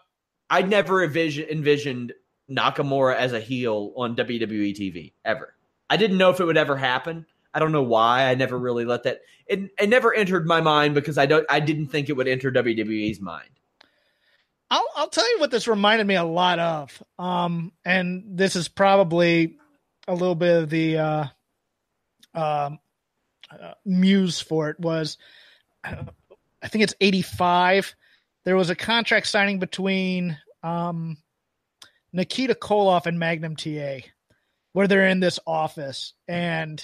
[0.49, 2.13] I never envision, envisioned
[2.49, 5.55] Nakamura as a heel on WWE TV ever.
[5.91, 7.27] I didn't know if it would ever happen.
[7.53, 8.27] I don't know why.
[8.27, 9.23] I never really let that.
[9.49, 11.45] It, it never entered my mind because I don't.
[11.51, 13.51] I didn't think it would enter WWE's mind.
[14.71, 17.03] I'll I'll tell you what this reminded me a lot of.
[17.19, 19.57] Um, and this is probably
[20.07, 21.25] a little bit of the uh,
[22.35, 22.79] um,
[23.51, 25.19] uh, muse for it was.
[26.67, 27.95] I think it's eighty five.
[28.45, 31.17] There was a contract signing between um,
[32.13, 33.99] Nikita Koloff and Magnum TA,
[34.73, 36.83] where they're in this office, and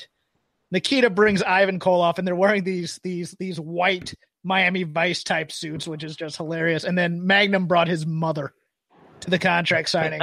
[0.71, 4.15] Nikita brings Ivan Koloff, and they're wearing these these these white
[4.45, 6.85] Miami Vice type suits, which is just hilarious.
[6.85, 8.55] And then Magnum brought his mother
[9.19, 10.21] to the contract signing.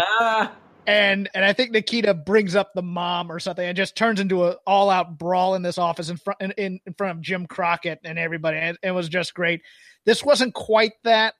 [0.89, 4.47] And and I think Nikita brings up the mom or something and just turns into
[4.47, 7.99] an all out brawl in this office in front in, in front of Jim Crockett
[8.03, 8.57] and everybody.
[8.57, 9.61] And it was just great.
[10.05, 11.35] This wasn't quite that,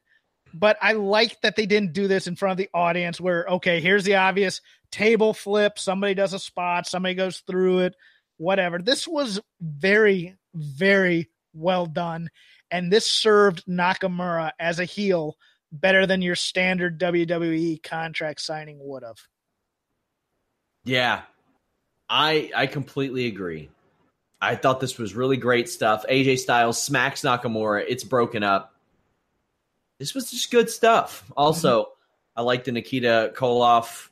[0.53, 3.81] but I like that they didn't do this in front of the audience where okay,
[3.81, 7.95] here's the obvious table flip, somebody does a spot, somebody goes through it,
[8.37, 8.77] whatever.
[8.77, 12.29] This was very very well done
[12.69, 15.37] and this served Nakamura as a heel
[15.71, 19.17] better than your standard WWE contract signing would have.
[20.83, 21.21] Yeah.
[22.09, 23.69] I I completely agree.
[24.41, 26.05] I thought this was really great stuff.
[26.09, 27.83] AJ Styles smacks Nakamura.
[27.87, 28.73] It's broken up.
[29.99, 31.29] This was just good stuff.
[31.35, 32.39] Also, mm-hmm.
[32.39, 34.09] I like the Nikita Koloff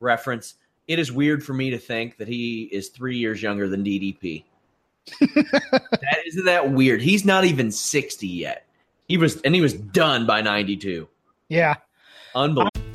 [0.00, 0.54] reference.
[0.86, 4.44] It is weird for me to think that he is three years younger than DDP.
[5.20, 7.02] that isn't that weird.
[7.02, 8.66] He's not even 60 yet.
[9.08, 11.08] He was and he was done by 92.
[11.48, 11.74] Yeah.
[12.34, 12.85] Unbelievable.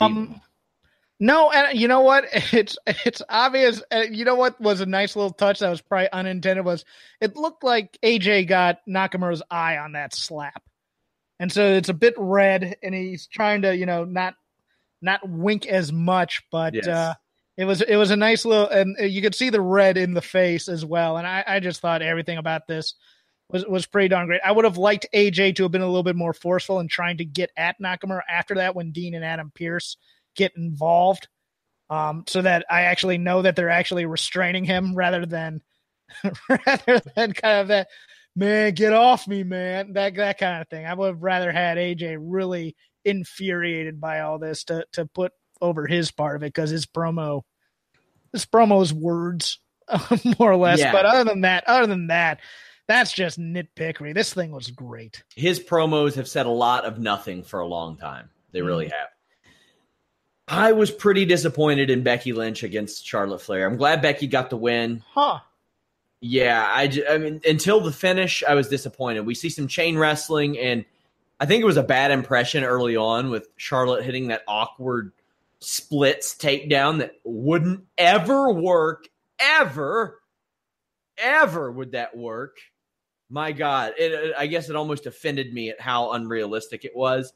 [0.00, 0.40] Um,
[1.18, 2.24] no, and you know what?
[2.52, 3.82] It's it's obvious.
[3.92, 6.84] Uh, you know what was a nice little touch that was probably unintended was
[7.20, 10.62] it looked like AJ got Nakamura's eye on that slap,
[11.40, 14.34] and so it's a bit red, and he's trying to you know not
[15.02, 16.86] not wink as much, but yes.
[16.86, 17.14] uh,
[17.56, 20.22] it was it was a nice little, and you could see the red in the
[20.22, 21.16] face as well.
[21.16, 22.94] And I, I just thought everything about this
[23.50, 24.40] was was pretty darn great.
[24.44, 27.18] I would have liked AJ to have been a little bit more forceful in trying
[27.18, 29.96] to get at Nakamura after that when Dean and Adam Pearce
[30.34, 31.28] get involved,
[31.90, 35.62] um, so that I actually know that they're actually restraining him rather than
[36.48, 37.88] rather than kind of that
[38.34, 40.86] man get off me man that that kind of thing.
[40.86, 45.86] I would have rather had AJ really infuriated by all this to to put over
[45.86, 47.42] his part of it because his promo
[48.32, 49.60] his promo is words
[50.38, 50.80] more or less.
[50.80, 50.92] Yeah.
[50.92, 52.40] But other than that, other than that,
[52.88, 54.14] that's just nitpickery.
[54.14, 55.24] This thing was great.
[55.34, 58.30] His promos have said a lot of nothing for a long time.
[58.52, 58.66] They mm.
[58.66, 59.08] really have.
[60.48, 63.66] I was pretty disappointed in Becky Lynch against Charlotte Flair.
[63.66, 65.02] I'm glad Becky got the win.
[65.12, 65.40] Huh.
[66.20, 69.26] Yeah, I, I mean, until the finish, I was disappointed.
[69.26, 70.84] We see some chain wrestling, and
[71.40, 75.12] I think it was a bad impression early on with Charlotte hitting that awkward
[75.58, 79.08] splits takedown that wouldn't ever work,
[79.40, 80.20] ever,
[81.18, 82.58] ever would that work
[83.28, 87.32] my God, it, I guess it almost offended me at how unrealistic it was.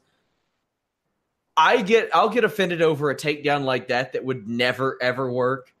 [1.57, 5.73] I get, I'll get offended over a takedown like that that would never ever work,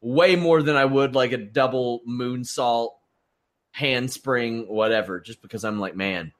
[0.00, 2.90] way more than I would like a double moonsault,
[3.72, 5.20] handspring, whatever.
[5.20, 6.32] Just because I'm like, man,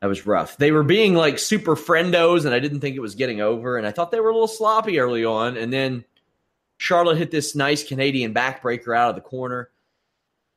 [0.00, 0.56] that was rough.
[0.56, 3.86] They were being like super friendos, and I didn't think it was getting over, and
[3.86, 6.04] I thought they were a little sloppy early on, and then
[6.78, 9.70] Charlotte hit this nice Canadian backbreaker out of the corner.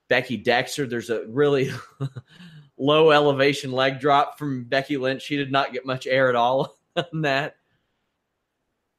[0.10, 0.86] Becky Dexter.
[0.86, 1.72] There's a really
[2.78, 5.22] low elevation leg drop from Becky Lynch.
[5.22, 7.56] She did not get much air at all on that.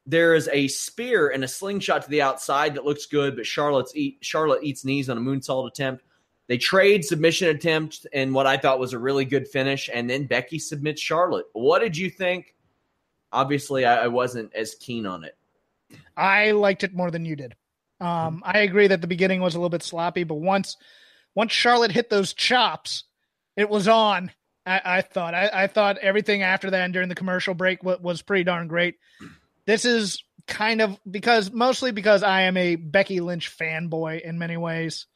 [0.06, 3.94] There is a spear and a slingshot to the outside that looks good, but Charlotte's
[3.94, 6.04] eat, Charlotte eats knees on a moonsault attempt.
[6.48, 10.26] They trade submission attempts and what I thought was a really good finish, and then
[10.26, 11.46] Becky submits Charlotte.
[11.52, 12.54] What did you think?
[13.30, 15.36] Obviously, I, I wasn't as keen on it.
[16.16, 17.54] I liked it more than you did.
[18.00, 20.76] Um, I agree that the beginning was a little bit sloppy, but once
[21.34, 23.04] once Charlotte hit those chops,
[23.56, 24.30] it was on.
[24.66, 25.34] I, I thought.
[25.34, 28.68] I, I, thought everything after that and during the commercial break was, was pretty darn
[28.68, 28.96] great.
[29.66, 34.56] This is kind of because mostly because I am a Becky Lynch fanboy in many
[34.56, 35.06] ways.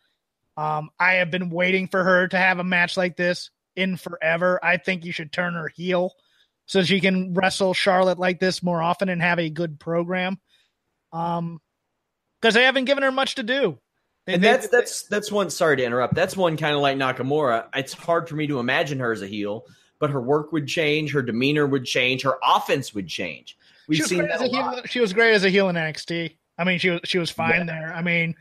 [0.57, 4.61] Um, I have been waiting for her to have a match like this in forever.
[4.63, 6.13] I think you should turn her heel
[6.67, 10.39] so she can wrestle Charlotte like this more often and have a good program.
[11.13, 11.61] Um,
[12.41, 13.79] because they haven't given her much to do.
[14.27, 15.51] They, and that's they, that's that's one.
[15.51, 16.15] Sorry to interrupt.
[16.15, 17.67] That's one kind of like Nakamura.
[17.75, 19.67] It's hard for me to imagine her as a heel,
[19.99, 23.59] but her work would change, her demeanor would change, her offense would change.
[23.87, 26.37] We've seen that a heel, She was great as a heel in NXT.
[26.59, 27.81] I mean, she was she was fine yeah.
[27.81, 27.95] there.
[27.95, 28.35] I mean,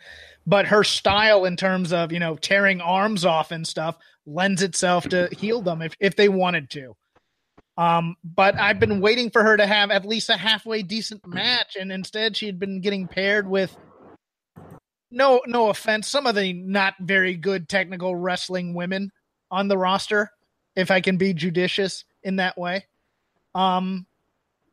[0.45, 5.07] but her style in terms of you know tearing arms off and stuff lends itself
[5.09, 6.95] to heal them if if they wanted to.
[7.75, 11.75] Um, but I've been waiting for her to have at least a halfway decent match,
[11.79, 13.75] and instead she had been getting paired with
[15.13, 19.11] no no offense, some of the not very good technical wrestling women
[19.49, 20.31] on the roster,
[20.75, 22.85] if I can be judicious in that way.
[23.55, 24.05] Um,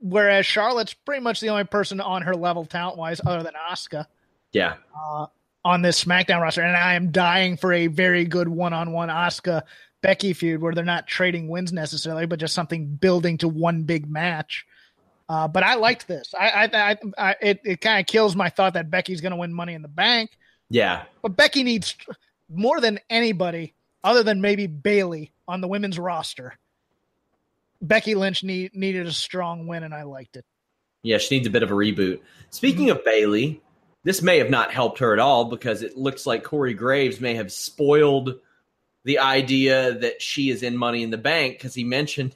[0.01, 4.07] whereas Charlotte's pretty much the only person on her level talent wise, other than Asuka.
[4.53, 4.75] Yeah.
[4.97, 5.27] Uh,
[5.65, 9.11] on this SmackDown roster, and I am dying for a very good one on one
[9.11, 9.63] Asuka
[10.03, 14.11] Becky feud where they're not trading wins necessarily, but just something building to one big
[14.11, 14.65] match.
[15.31, 16.35] Uh, but I liked this.
[16.37, 19.37] I, I, I, I it, it kind of kills my thought that Becky's going to
[19.37, 20.37] win Money in the Bank.
[20.69, 21.95] Yeah, but Becky needs
[22.53, 26.59] more than anybody, other than maybe Bayley on the women's roster.
[27.81, 30.45] Becky Lynch need, needed a strong win, and I liked it.
[31.05, 32.19] Yeah, she needs a bit of a reboot.
[32.51, 32.99] Speaking mm-hmm.
[32.99, 33.63] of Bayley,
[34.03, 37.37] this may have not helped her at all because it looks like Corey Graves may
[37.37, 38.35] have spoiled
[39.05, 42.35] the idea that she is in Money in the Bank because he mentioned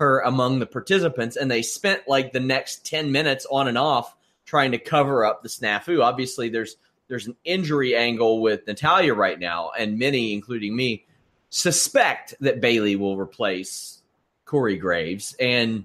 [0.00, 4.16] her among the participants, and they spent like the next ten minutes on and off
[4.46, 6.02] trying to cover up the snafu.
[6.02, 6.76] Obviously, there's
[7.06, 11.04] there's an injury angle with Natalya right now, and many, including me,
[11.50, 14.02] suspect that Bayley will replace
[14.46, 15.84] Corey Graves, and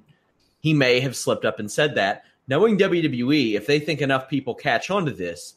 [0.59, 2.23] he may have slipped up and said that.
[2.47, 5.55] Knowing WWE, if they think enough people catch on to this,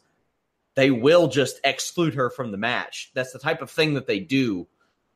[0.75, 3.11] they will just exclude her from the match.
[3.15, 4.67] That's the type of thing that they do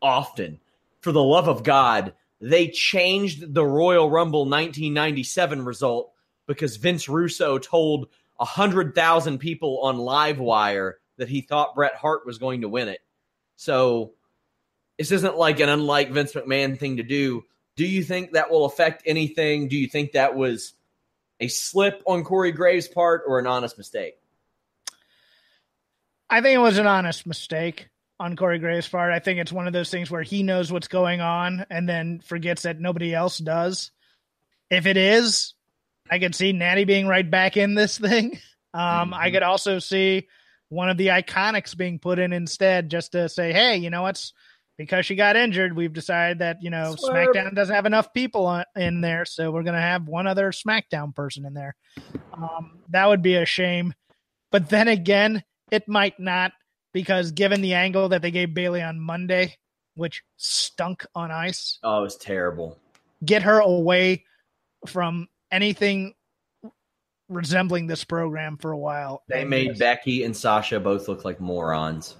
[0.00, 0.60] often.
[1.00, 2.12] For the love of God,
[2.42, 6.12] they changed the Royal Rumble 1997 result
[6.48, 12.62] because Vince Russo told 100,000 people on Livewire that he thought Bret Hart was going
[12.62, 12.98] to win it.
[13.54, 14.14] So
[14.98, 17.44] this isn't like an unlike Vince McMahon thing to do.
[17.76, 19.68] Do you think that will affect anything?
[19.68, 20.74] Do you think that was
[21.38, 24.14] a slip on Corey Graves' part or an honest mistake?
[26.28, 27.88] I think it was an honest mistake
[28.22, 29.12] on Corey Graves' part.
[29.12, 32.20] I think it's one of those things where he knows what's going on and then
[32.20, 33.90] forgets that nobody else does.
[34.70, 35.54] If it is,
[36.08, 38.38] I could see Natty being right back in this thing.
[38.72, 39.14] Um, mm-hmm.
[39.14, 40.28] I could also see
[40.68, 44.32] one of the iconics being put in instead just to say, hey, you know what's
[44.78, 47.28] because she got injured, we've decided that, you know, Swerve.
[47.28, 50.50] SmackDown doesn't have enough people on, in there, so we're going to have one other
[50.50, 51.76] SmackDown person in there.
[52.32, 53.92] Um, that would be a shame.
[54.50, 56.52] But then again, it might not
[56.92, 59.56] because given the angle that they gave Bayley on Monday,
[59.94, 61.78] which stunk on ice.
[61.82, 62.78] Oh, it was terrible.
[63.24, 64.24] Get her away
[64.86, 66.14] from anything
[67.28, 69.22] resembling this program for a while.
[69.28, 72.16] They made Becky and Sasha both look like morons.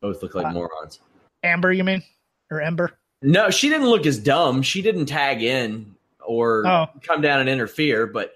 [0.00, 1.00] Both look like uh, morons.
[1.42, 2.02] Amber, you mean?
[2.50, 2.98] Or Ember?
[3.22, 4.62] No, she didn't look as dumb.
[4.62, 6.86] She didn't tag in or oh.
[7.02, 8.34] come down and interfere, but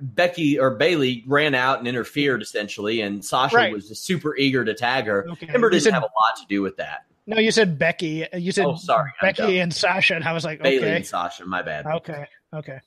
[0.00, 2.42] Becky or Bayley ran out and interfered mm-hmm.
[2.42, 3.72] essentially, and Sasha right.
[3.72, 5.26] was just super eager to tag her.
[5.30, 5.48] Okay.
[5.52, 7.06] Ember didn't said, have a lot to do with that.
[7.26, 8.26] No, you said Becky.
[8.34, 10.96] You said oh, sorry, Becky and Sasha, and I was like, Bayley okay.
[10.96, 11.46] and Sasha.
[11.46, 11.86] My bad.
[11.86, 12.80] Okay, okay.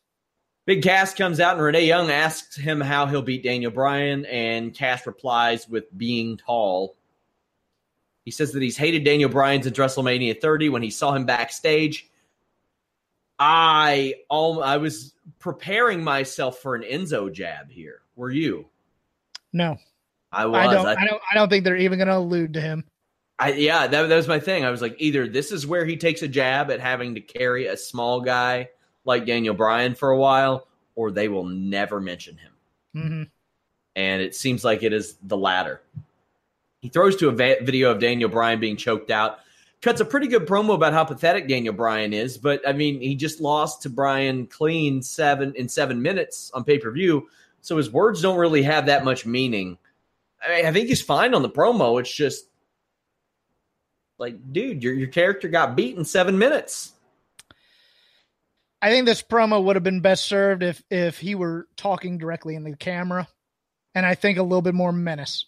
[0.68, 4.74] Big Cass comes out and Renee Young asks him how he'll beat Daniel Bryan, and
[4.74, 6.98] Cass replies with being tall.
[8.26, 12.10] He says that he's hated Daniel Bryan's since WrestleMania 30 when he saw him backstage.
[13.40, 18.02] I all I was preparing myself for an Enzo jab here.
[18.16, 18.66] Were you?
[19.54, 19.78] No,
[20.32, 20.58] I was.
[20.58, 20.86] I don't.
[20.86, 21.22] I, I don't.
[21.32, 22.84] I don't think they're even going to allude to him.
[23.40, 24.66] I, yeah, that, that was my thing.
[24.66, 27.68] I was like, either this is where he takes a jab at having to carry
[27.68, 28.70] a small guy
[29.06, 32.52] like Daniel Bryan for a while, or they will never mention him.
[32.96, 33.24] Mm-hmm.
[33.96, 35.82] And it seems like it is the latter.
[36.82, 39.40] He throws to a va- video of Daniel Bryan being choked out
[39.82, 42.38] cuts a pretty good promo about how pathetic Daniel Bryan is.
[42.38, 46.80] But I mean, he just lost to Bryan clean seven in seven minutes on pay
[46.80, 47.28] per view,
[47.62, 49.78] so his words don't really have that much meaning.
[50.46, 52.00] I, mean, I think he's fine on the promo.
[52.00, 52.48] It's just
[54.18, 56.94] like, dude, your your character got beat in seven minutes.
[58.82, 62.56] I think this promo would have been best served if if he were talking directly
[62.56, 63.28] in the camera,
[63.96, 65.46] and I think a little bit more menace.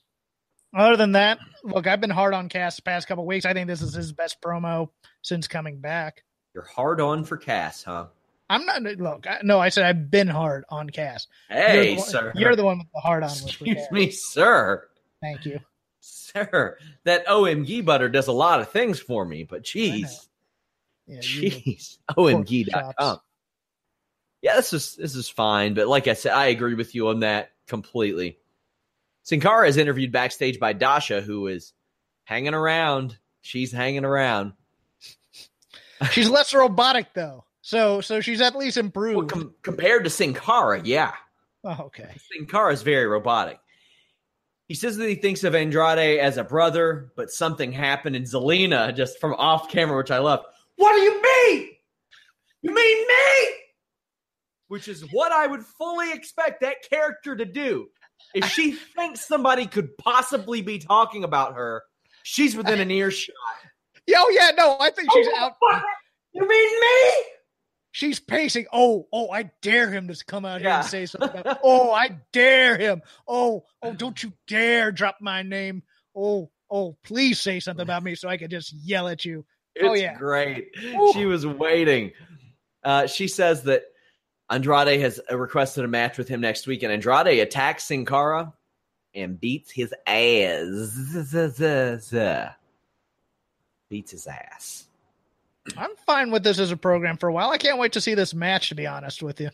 [0.76, 3.46] Other than that, look, I've been hard on Cass the past couple weeks.
[3.46, 4.90] I think this is his best promo
[5.22, 6.24] since coming back.
[6.54, 8.08] You're hard on for Cass, huh?
[8.50, 8.82] I'm not.
[8.82, 11.28] Look, I, no, I said I've been hard on Cass.
[11.50, 12.34] Hey, you're the, sir.
[12.36, 13.30] You're the one with the hard on.
[13.30, 14.88] Excuse me, sir.
[15.22, 15.60] Thank you,
[16.00, 16.78] sir.
[17.04, 20.28] That OMG butter does a lot of things for me, but jeez,
[21.06, 23.20] yeah, jeez, OMG.com.
[24.42, 27.20] Yeah, this is this is fine, but like I said, I agree with you on
[27.20, 28.40] that completely.
[29.24, 31.74] Sin Cara is interviewed backstage by Dasha, who is
[32.24, 33.18] hanging around.
[33.42, 34.54] She's hanging around.
[36.12, 37.44] She's less robotic though.
[37.62, 39.18] So so she's at least improved.
[39.18, 41.14] Well, com- compared to Sin Cara, yeah.
[41.64, 42.10] Oh, okay.
[42.32, 43.60] Sin Cara is very robotic.
[44.68, 48.96] He says that he thinks of Andrade as a brother, but something happened in Zelina
[48.96, 50.46] just from off camera, which I love.
[50.78, 51.70] What do you mean?
[52.62, 53.48] You mean me?
[54.68, 57.88] Which is what I would fully expect that character to do.
[58.34, 61.84] If she thinks somebody could possibly be talking about her,
[62.24, 63.36] she's within an earshot.
[64.16, 65.82] Oh yeah, no, I think she's oh, out.
[66.34, 67.24] You mean me?
[67.92, 68.68] She's pacing.
[68.72, 70.70] Oh, oh, I dare him to come out yeah.
[70.70, 71.40] here and say something.
[71.40, 73.02] About, oh, I dare him.
[73.28, 75.82] Oh, oh, don't you dare drop my name.
[76.16, 79.44] Oh, oh, please say something about me so I can just yell at you.
[79.82, 80.70] Oh, it's oh yeah, great.
[80.84, 81.12] Ooh.
[81.14, 82.12] She was waiting.
[82.84, 83.84] Uh, she says that
[84.50, 88.54] Andrade has uh, requested a match with him next week, and Andrade attacks Sin Cara
[89.14, 91.34] and beats his ass.
[93.90, 94.86] Beats his ass.
[95.78, 97.52] I'm fine with this as a program for a while.
[97.52, 99.50] I can't wait to see this match, to be honest with you.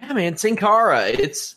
[0.00, 1.56] Yeah, man, Sin Cara, it's.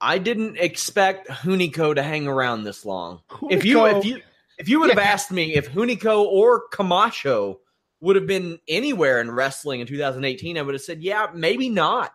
[0.00, 3.20] I didn't expect Hunico to hang around this long.
[3.30, 4.20] Hunico, if you if you
[4.58, 5.10] if you would have yeah.
[5.10, 7.60] asked me if Hunico or Camacho
[8.00, 12.12] would have been anywhere in wrestling in 2018, I would have said, yeah, maybe not.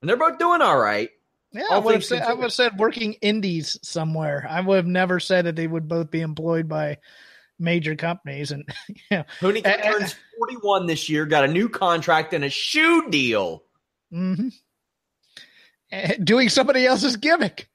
[0.00, 1.10] And they're both doing all right.
[1.52, 4.46] Yeah, I would, have said, I would have said working indies somewhere.
[4.48, 6.98] I would have never said that they would both be employed by
[7.58, 8.50] major companies.
[8.50, 13.08] And you know, Hunico turns 41 this year, got a new contract and a shoe
[13.08, 13.62] deal.
[14.12, 14.48] Mm-hmm.
[16.22, 17.68] Doing somebody else's gimmick.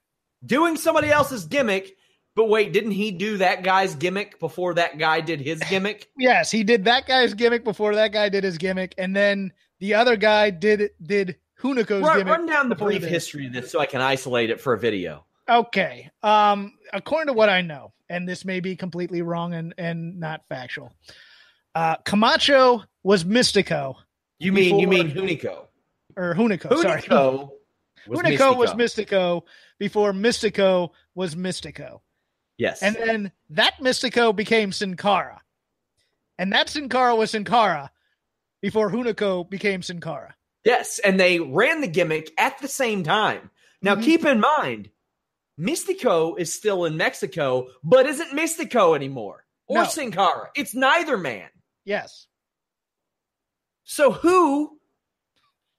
[0.44, 1.96] Doing somebody else's gimmick
[2.34, 6.10] but wait, didn't he do that guy's gimmick before that guy did his gimmick?
[6.16, 9.94] yes, he did that guy's gimmick before that guy did his gimmick, and then the
[9.94, 12.32] other guy did did Hunico's run, gimmick.
[12.32, 15.24] Run down the brief history of this so I can isolate it for a video.
[15.48, 16.10] Okay.
[16.22, 20.46] Um, according to what I know, and this may be completely wrong and and not
[20.48, 20.92] factual.
[21.74, 23.96] Uh, Camacho was Mystico.
[24.38, 25.66] You mean you mean Hunico
[26.16, 26.68] or Hunico?
[26.70, 27.02] Hunico sorry,
[28.06, 28.56] was Hunico Mystico.
[28.56, 29.42] was Mystico
[29.78, 32.00] before Mystico was Mystico.
[32.58, 32.82] Yes.
[32.82, 35.40] And then that Mystico became Sin Cara.
[36.38, 37.90] And that Sin Cara was Sin Cara
[38.60, 40.34] before Hunico became Sin Cara.
[40.64, 43.50] Yes, and they ran the gimmick at the same time.
[43.80, 44.04] Now mm-hmm.
[44.04, 44.90] keep in mind,
[45.58, 49.44] Mystico is still in Mexico, but isn't Mystico anymore.
[49.66, 49.84] Or no.
[49.84, 50.50] Sin Cara.
[50.54, 51.48] It's neither man.
[51.84, 52.26] Yes.
[53.84, 54.78] So who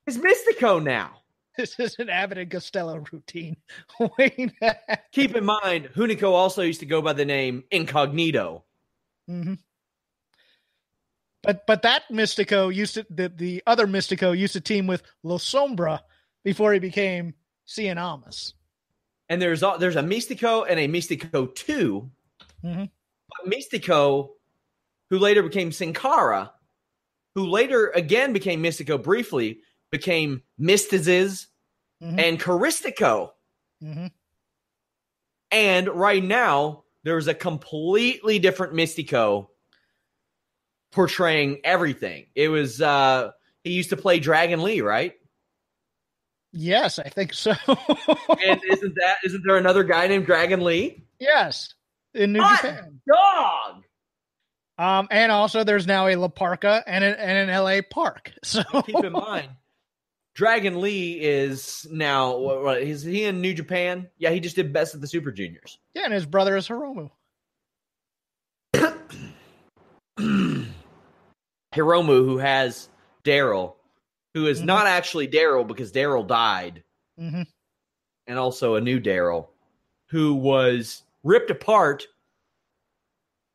[0.05, 1.22] is Mystico now?
[1.58, 3.58] This is an Abbott and Costello routine.
[5.12, 8.64] Keep in mind, Hunico also used to go by the name Incognito.
[9.30, 9.54] Mm-hmm.
[11.43, 15.38] But but that Mystico used to the, the other Mystico used to team with La
[15.38, 15.99] Sombra
[16.43, 17.36] before he became
[17.68, 18.56] Cien Almas.
[19.30, 22.10] And there's a, there's a Mystico and a Mystico 2
[22.64, 23.49] mm-hmm.
[23.49, 24.30] Mystico,
[25.10, 26.51] who later became Sin Cara,
[27.36, 29.60] who later again became Mystico briefly,
[29.94, 31.46] became Myzteziz
[32.02, 32.20] mm-hmm.
[32.20, 33.30] and Caristico.
[33.82, 34.08] Mm-hmm.
[35.52, 39.50] And right now, there's a completely different Mystico
[40.91, 42.26] portraying everything.
[42.34, 43.32] It was uh
[43.64, 45.14] he used to play Dragon Lee, right?
[46.52, 47.52] Yes, I think so.
[47.68, 51.04] and isn't that isn't there another guy named Dragon Lee?
[51.20, 51.76] Yes,
[52.16, 53.00] in New Hot Japan.
[53.08, 53.84] Dog.
[54.80, 58.34] Um, and also there's now a La Parka and an, and an LA Park.
[58.44, 59.50] So keep in mind,
[60.36, 64.09] Dragon Lee is now what, what is he in New Japan?
[64.17, 65.77] Yeah, he just did best of the Super Juniors.
[65.93, 67.11] Yeah, and his brother is Hiromu.
[71.73, 72.89] Hiromu, who has
[73.23, 73.75] Daryl,
[74.34, 74.67] who is mm-hmm.
[74.67, 76.84] not actually Daryl because Daryl died,
[77.19, 77.43] mm-hmm.
[78.27, 79.47] and also a new Daryl,
[80.09, 82.07] who was ripped apart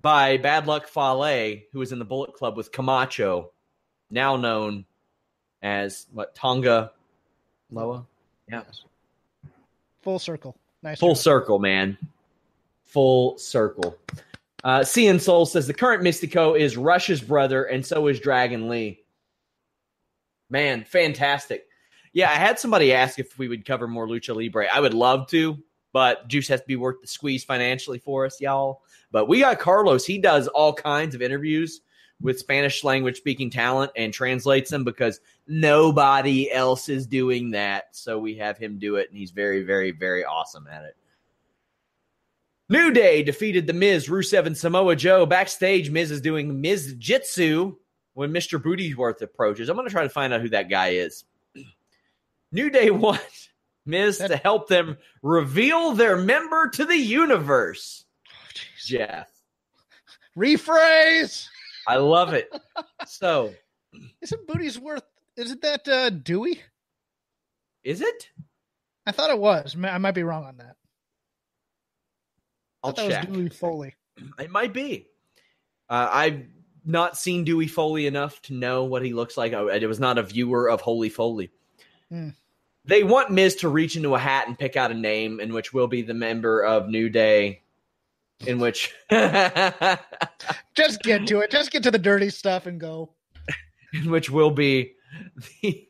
[0.00, 3.50] by Bad Luck Fale, who was in the Bullet Club with Camacho,
[4.10, 4.84] now known
[5.62, 6.92] as what Tanga
[7.70, 8.06] Loa.
[8.48, 8.62] Yeah.
[10.02, 10.56] Full circle.
[10.82, 10.98] Nice.
[10.98, 11.98] Full circle, man.
[12.84, 13.96] Full circle.
[14.64, 19.02] Uh, Cien Soul says the current Mystico is Rush's brother, and so is Dragon Lee.
[20.50, 21.66] Man, fantastic.
[22.12, 24.66] Yeah, I had somebody ask if we would cover more Lucha Libre.
[24.72, 25.58] I would love to,
[25.92, 28.82] but Juice has to be worth the squeeze financially for us, y'all.
[29.12, 30.06] But we got Carlos.
[30.06, 31.82] He does all kinds of interviews
[32.20, 37.84] with Spanish language speaking talent and translates them because nobody else is doing that.
[37.92, 40.96] So we have him do it, and he's very, very, very awesome at it.
[42.68, 45.24] New Day defeated The Miz, Rusev, and Samoa Joe.
[45.24, 47.76] Backstage, Miz is doing Miz Jitsu
[48.12, 48.60] when Mr.
[48.60, 49.68] Bootyworth approaches.
[49.68, 51.24] I'm going to try to find out who that guy is.
[52.52, 53.48] New Day wants
[53.86, 58.04] Miz to help them reveal their member to the universe.
[58.28, 59.30] Oh, Jeff.
[60.36, 61.48] Rephrase.
[61.88, 62.54] I love it.
[63.06, 63.54] So,
[64.22, 65.02] isn't Booty's worth?
[65.36, 66.60] Isn't that uh, Dewey?
[67.82, 68.28] Is it?
[69.06, 69.74] I thought it was.
[69.82, 70.76] I might be wrong on that.
[72.84, 73.30] I'll check.
[73.30, 73.94] Dewey Foley.
[74.38, 75.06] It might be.
[75.88, 76.44] Uh, I've
[76.84, 79.52] not seen Dewey Foley enough to know what he looks like.
[79.52, 81.52] I, it was not a viewer of Holy Foley.
[82.10, 82.30] Hmm.
[82.84, 85.72] They want Miz to reach into a hat and pick out a name in which
[85.72, 87.62] will be the member of New Day.
[88.46, 91.50] In which just get to it.
[91.50, 93.10] Just get to the dirty stuff and go.
[93.92, 94.94] In which will be
[95.62, 95.88] the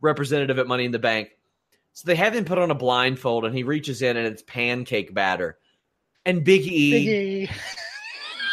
[0.00, 1.30] representative at Money in the Bank.
[1.92, 5.14] So they have him put on a blindfold and he reaches in and it's pancake
[5.14, 5.58] batter.
[6.24, 7.50] And Big E, Big e.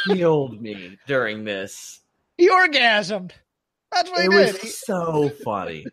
[0.15, 2.01] killed me during this.
[2.37, 3.31] He orgasmed.
[3.91, 4.55] That's what it he did.
[4.55, 5.85] It was so funny.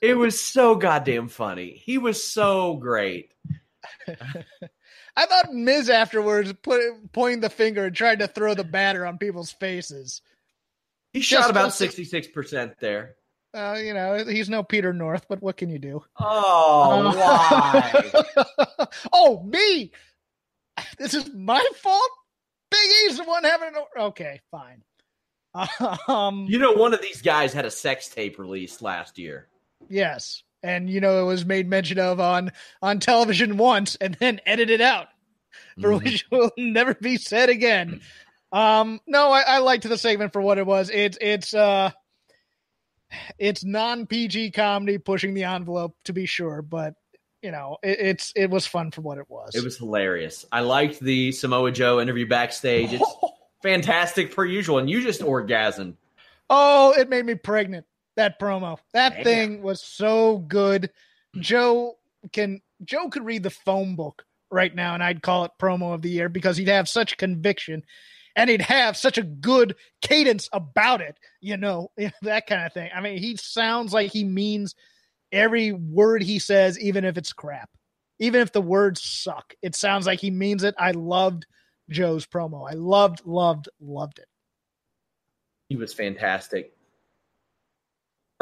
[0.00, 1.72] it was so goddamn funny.
[1.84, 3.32] He was so great.
[5.16, 6.80] I thought Miz afterwards put
[7.12, 10.22] pointing the finger and tried to throw the batter on people's faces.
[11.12, 13.16] He shot about sixty six percent there.
[13.54, 16.02] Uh, you know, he's no Peter North, but what can you do?
[16.18, 18.86] Oh, uh, why?
[19.12, 19.92] oh, me.
[20.96, 22.10] This is my fault.
[22.70, 23.74] Big E's the one having an.
[23.98, 24.82] Okay, fine.
[26.08, 29.48] Um, you know, one of these guys had a sex tape released last year.
[29.90, 34.40] Yes, and you know it was made mention of on on television once, and then
[34.46, 35.08] edited out,
[35.80, 36.04] for mm-hmm.
[36.04, 38.00] which will never be said again.
[38.52, 40.90] Um, no, I, I liked the segment for what it was.
[40.90, 41.90] It's it's uh,
[43.38, 46.94] it's non PG comedy pushing the envelope to be sure, but
[47.42, 49.54] you know, it, it's it was fun for what it was.
[49.54, 50.44] It was hilarious.
[50.52, 52.92] I liked the Samoa Joe interview backstage.
[52.92, 53.14] It's
[53.62, 55.96] fantastic per usual, and you just orgasmed.
[56.48, 57.86] Oh, it made me pregnant.
[58.16, 59.24] That promo, that Damn.
[59.24, 60.90] thing was so good.
[61.38, 61.96] Joe
[62.32, 66.02] can Joe could read the phone book right now, and I'd call it promo of
[66.02, 67.82] the year because he'd have such conviction
[68.36, 71.90] and he'd have such a good cadence about it, you know,
[72.22, 72.90] that kind of thing.
[72.94, 74.74] I mean, he sounds like he means
[75.30, 77.70] every word he says, even if it's crap,
[78.18, 79.54] even if the words suck.
[79.62, 80.74] It sounds like he means it.
[80.78, 81.46] I loved
[81.90, 82.70] Joe's promo.
[82.70, 84.28] I loved, loved, loved it.
[85.68, 86.72] He was fantastic.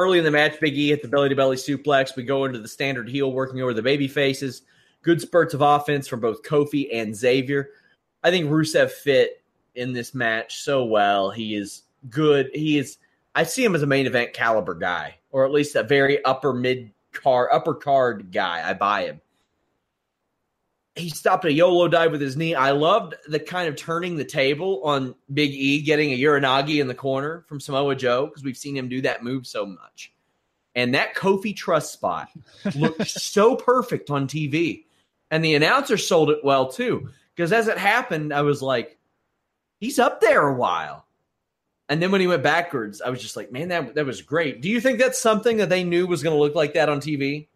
[0.01, 2.16] Early in the match, Big E hit the belly to belly suplex.
[2.16, 4.62] We go into the standard heel working over the baby faces.
[5.03, 7.68] Good spurts of offense from both Kofi and Xavier.
[8.24, 9.42] I think Rusev fit
[9.74, 11.30] in this match so well.
[11.30, 12.48] He is good.
[12.55, 12.96] He is
[13.34, 16.55] I see him as a main event caliber guy, or at least a very upper
[16.55, 18.66] mid card, upper card guy.
[18.66, 19.20] I buy him.
[20.97, 22.55] He stopped a YOLO dive with his knee.
[22.55, 26.88] I loved the kind of turning the table on Big E, getting a Uranage in
[26.88, 30.12] the corner from Samoa Joe, because we've seen him do that move so much.
[30.74, 32.28] And that Kofi Trust spot
[32.74, 34.84] looked so perfect on TV.
[35.30, 37.11] And the announcer sold it well too.
[37.34, 38.99] Because as it happened, I was like,
[39.78, 41.07] he's up there a while.
[41.88, 44.61] And then when he went backwards, I was just like, man, that that was great.
[44.61, 47.01] Do you think that's something that they knew was going to look like that on
[47.01, 47.49] TV?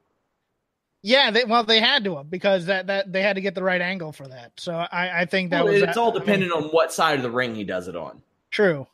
[1.06, 3.82] Yeah, they, well, they had to because that, that they had to get the right
[3.82, 4.52] angle for that.
[4.56, 5.82] So I, I think that well, was.
[5.82, 8.22] It's all dependent I mean, on what side of the ring he does it on.
[8.50, 8.86] True,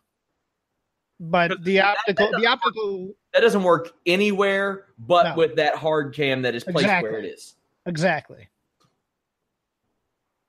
[1.20, 5.34] but the optical, that, that the optical, that doesn't work anywhere but no.
[5.36, 7.10] with that hard cam that is placed exactly.
[7.10, 7.54] where it is.
[7.86, 8.48] Exactly.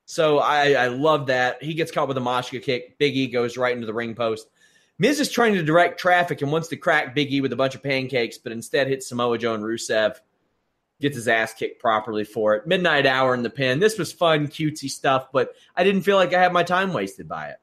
[0.06, 1.62] So I, I love that.
[1.62, 2.98] He gets caught with a Machka kick.
[2.98, 4.48] Big E goes right into the ring post.
[4.98, 7.76] Miz is trying to direct traffic and wants to crack Big E with a bunch
[7.76, 10.16] of pancakes, but instead hits Samoa Joe and Rusev.
[11.02, 12.66] Gets his ass kicked properly for it.
[12.66, 13.80] Midnight hour in the pen.
[13.80, 17.28] This was fun, cutesy stuff, but I didn't feel like I had my time wasted
[17.28, 17.56] by it.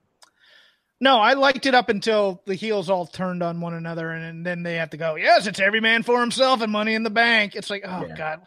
[1.00, 4.46] No, I liked it up until the heels all turned on one another, and, and
[4.46, 7.10] then they have to go, yes, it's every man for himself and money in the
[7.10, 7.56] bank.
[7.56, 8.16] It's like, oh, yeah.
[8.18, 8.42] God.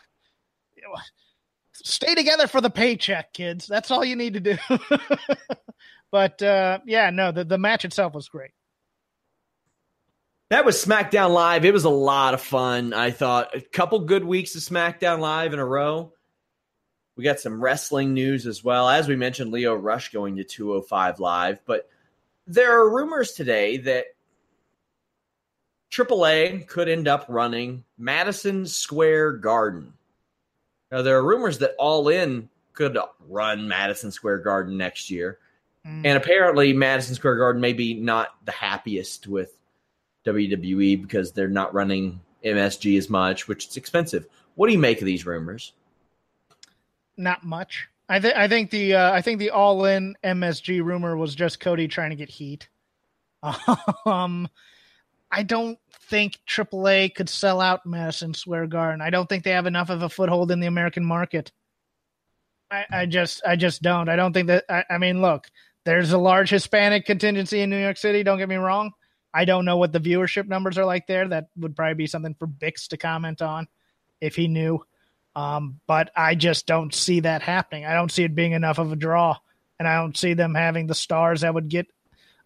[1.72, 3.66] Stay together for the paycheck, kids.
[3.66, 4.59] That's all you need to do.
[6.11, 8.51] but uh, yeah, no, the, the match itself was great.
[10.53, 11.64] That was SmackDown Live.
[11.64, 12.92] It was a lot of fun.
[12.92, 16.12] I thought a couple good weeks of SmackDown Live in a row.
[17.16, 18.86] We got some wrestling news as well.
[18.86, 21.61] As we mentioned, Lio Rush going to 205 Live.
[21.64, 21.88] But
[22.46, 24.05] there are rumors today that
[25.90, 29.94] AAA could end up running Madison Square Garden.
[30.90, 35.38] Now, there are rumors that All In could run Madison Square Garden next year.
[35.86, 36.05] Mm.
[36.05, 39.57] And apparently, Madison Square Garden may be not the happiest with
[40.25, 44.27] WWE because they're not running MSG as much, which is expensive.
[44.55, 45.73] What do you make of these rumors?
[47.16, 47.89] Not much.
[48.09, 51.61] I think I think the uh, I think the all in MSG rumor was just
[51.61, 52.68] Cody trying to get heat.
[54.05, 54.49] Um,
[55.31, 55.79] I don't
[56.11, 59.01] think AAA could sell out Madison Square Garden.
[59.01, 61.51] I don't think they have enough of a foothold in the American market.
[62.70, 64.09] I, I just I just don't.
[64.09, 64.64] I don't think that.
[64.68, 65.49] I, I mean, look,
[65.85, 68.23] there's a large Hispanic contingency in New York City.
[68.23, 68.93] Don't get me wrong.
[69.35, 71.26] I don't know what the viewership numbers are like there.
[71.26, 73.66] That would probably be something for Bix to comment on
[74.20, 74.85] if he knew.
[75.35, 77.87] Um, but I just don't see that happening.
[77.87, 79.39] I don't see it being enough of a draw,
[79.78, 81.87] and I don't see them having the stars that would get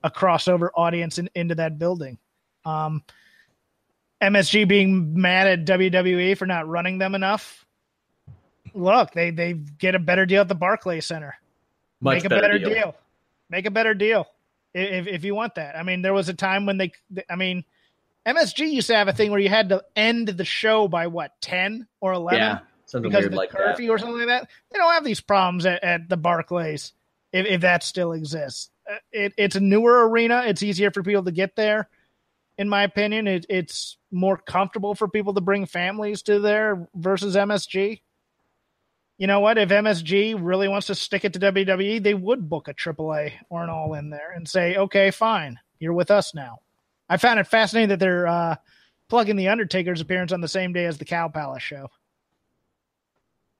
[0.04, 2.18] a crossover audience in, into that building.
[2.64, 3.02] Um,
[4.22, 7.64] MSG being mad at WWE for not running them enough.
[8.72, 11.34] Look, they they get a better deal at the Barclay Center.
[12.00, 12.68] Much Make a better, better deal.
[12.70, 12.94] deal.
[13.50, 14.28] Make a better deal
[14.76, 15.76] if if you want that.
[15.76, 16.92] I mean, there was a time when they.
[17.28, 17.64] I mean,
[18.26, 21.40] MSG used to have a thing where you had to end the show by what
[21.40, 22.40] ten or eleven.
[22.40, 23.92] Yeah, something because weird the like curfew that.
[23.92, 24.48] or something like that.
[24.72, 26.92] They don't have these problems at, at the Barclays
[27.32, 28.70] if, if that still exists.
[28.90, 30.44] Uh, It, it's a newer arena.
[30.46, 31.88] It's easier for people to get there.
[32.58, 37.36] In my opinion, it, it's more comfortable for people to bring families to there versus
[37.36, 38.00] MSG.
[39.18, 39.56] You know what?
[39.56, 43.64] If MSG really wants to stick it to WWE, they would book a AAA or
[43.64, 46.58] an All in there and say, "Okay, fine, you're with us now."
[47.08, 48.56] I found it fascinating that they're uh,
[49.08, 51.88] plugging the Undertaker's appearance on the same day as the Cow Palace show.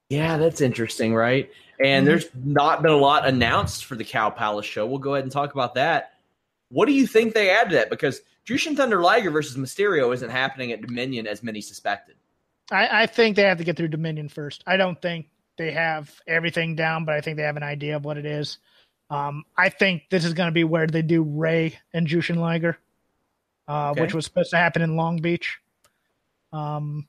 [0.09, 1.51] Yeah, that's interesting, right?
[1.83, 2.09] And Mhm.
[2.09, 4.87] there's not been a lot announced for the Cow Palace show.
[4.87, 6.13] We'll go ahead and talk about that.
[6.69, 7.91] What do you think they add to that?
[7.91, 12.17] Because Jushin Thunder Liger versus Mysterio isn't happening at Dominion as many suspected.
[12.71, 14.63] I, I think they have to get through Dominion first.
[14.67, 18.05] I don't think they have everything down, but I think they have an idea of
[18.05, 18.59] what it is.
[19.11, 22.77] Um, I think this is going to be where they do Rey and Jushin Liger,
[23.69, 24.01] uh, Okay.
[24.03, 25.59] which was supposed to happen in Long Beach.
[26.53, 27.07] Um,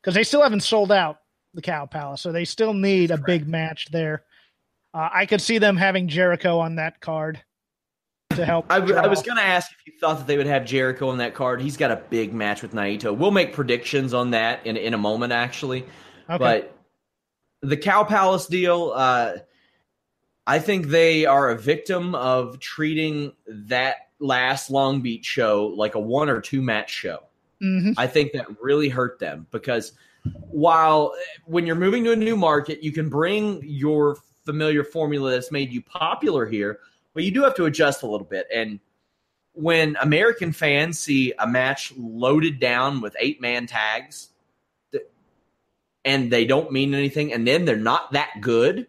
[0.00, 1.20] because they still haven't sold out
[1.52, 4.22] the Cow Palace, so they still need a big match there.
[4.94, 7.42] Uh, I could see them having Jericho on that card
[8.30, 8.66] to help.
[8.70, 9.06] I, draw.
[9.08, 11.60] was going to ask if you thought that they would have Jericho on that card.
[11.60, 13.14] He's got a big match with Naito.
[13.16, 15.84] We'll make predictions on that in, in a moment, actually.
[16.28, 16.38] okay.
[16.38, 16.76] But
[17.62, 19.34] the Cow Palace deal, uh,
[20.46, 26.00] I think they are a victim of treating that last Long Beach show like a
[26.00, 27.20] one or two match show.
[27.62, 27.94] Mhm.
[27.96, 29.92] I think that really hurt them because
[30.50, 35.52] while when you're moving to a new market, you can bring your familiar formula that's
[35.52, 36.80] made you popular here,
[37.14, 38.46] but you do have to adjust a little bit.
[38.52, 38.80] And
[39.52, 44.30] when American fans see a match loaded down with eight man tags
[46.04, 48.86] and they don't mean anything, and then they're not that good,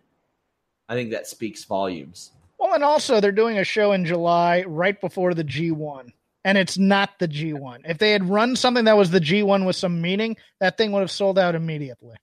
[0.87, 2.31] I think that speaks volumes.
[2.57, 6.11] Well, and also they're doing a show in July right before the G1,
[6.45, 7.81] and it's not the G1.
[7.85, 10.99] If they had run something that was the G1 with some meaning, that thing would
[11.01, 12.15] have sold out immediately.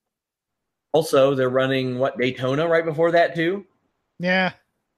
[0.92, 3.66] Also, they're running what Daytona right before that too.
[4.18, 4.52] Yeah,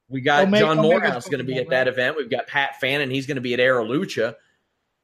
[0.09, 2.16] We got Omega- John Morehouse going to be at that, that event.
[2.16, 3.11] We've got Pat Fannin.
[3.11, 4.34] He's going to be at Aralucha.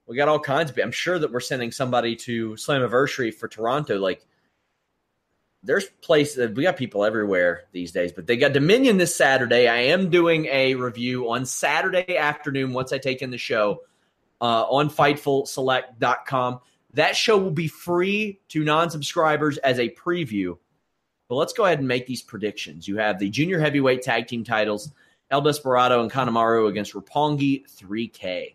[0.07, 0.79] We got all kinds of.
[0.79, 3.99] I'm sure that we're sending somebody to Slammiversary for Toronto.
[3.99, 4.25] Like,
[5.67, 6.55] there's places.
[6.57, 8.13] We got people everywhere these days.
[8.13, 9.69] But they got Dominion this Saturday.
[9.69, 13.83] I am doing a review on Saturday afternoon once I take in the show
[14.41, 16.61] uh, on FightfulSelect.com.
[16.95, 20.57] That show will be free to non-subscribers as a preview.
[21.29, 22.87] But let's go ahead and make these predictions.
[22.87, 24.93] You have the junior heavyweight tag team titles,
[25.31, 28.55] El Desperado and Kanemaru against Roppongi 3K.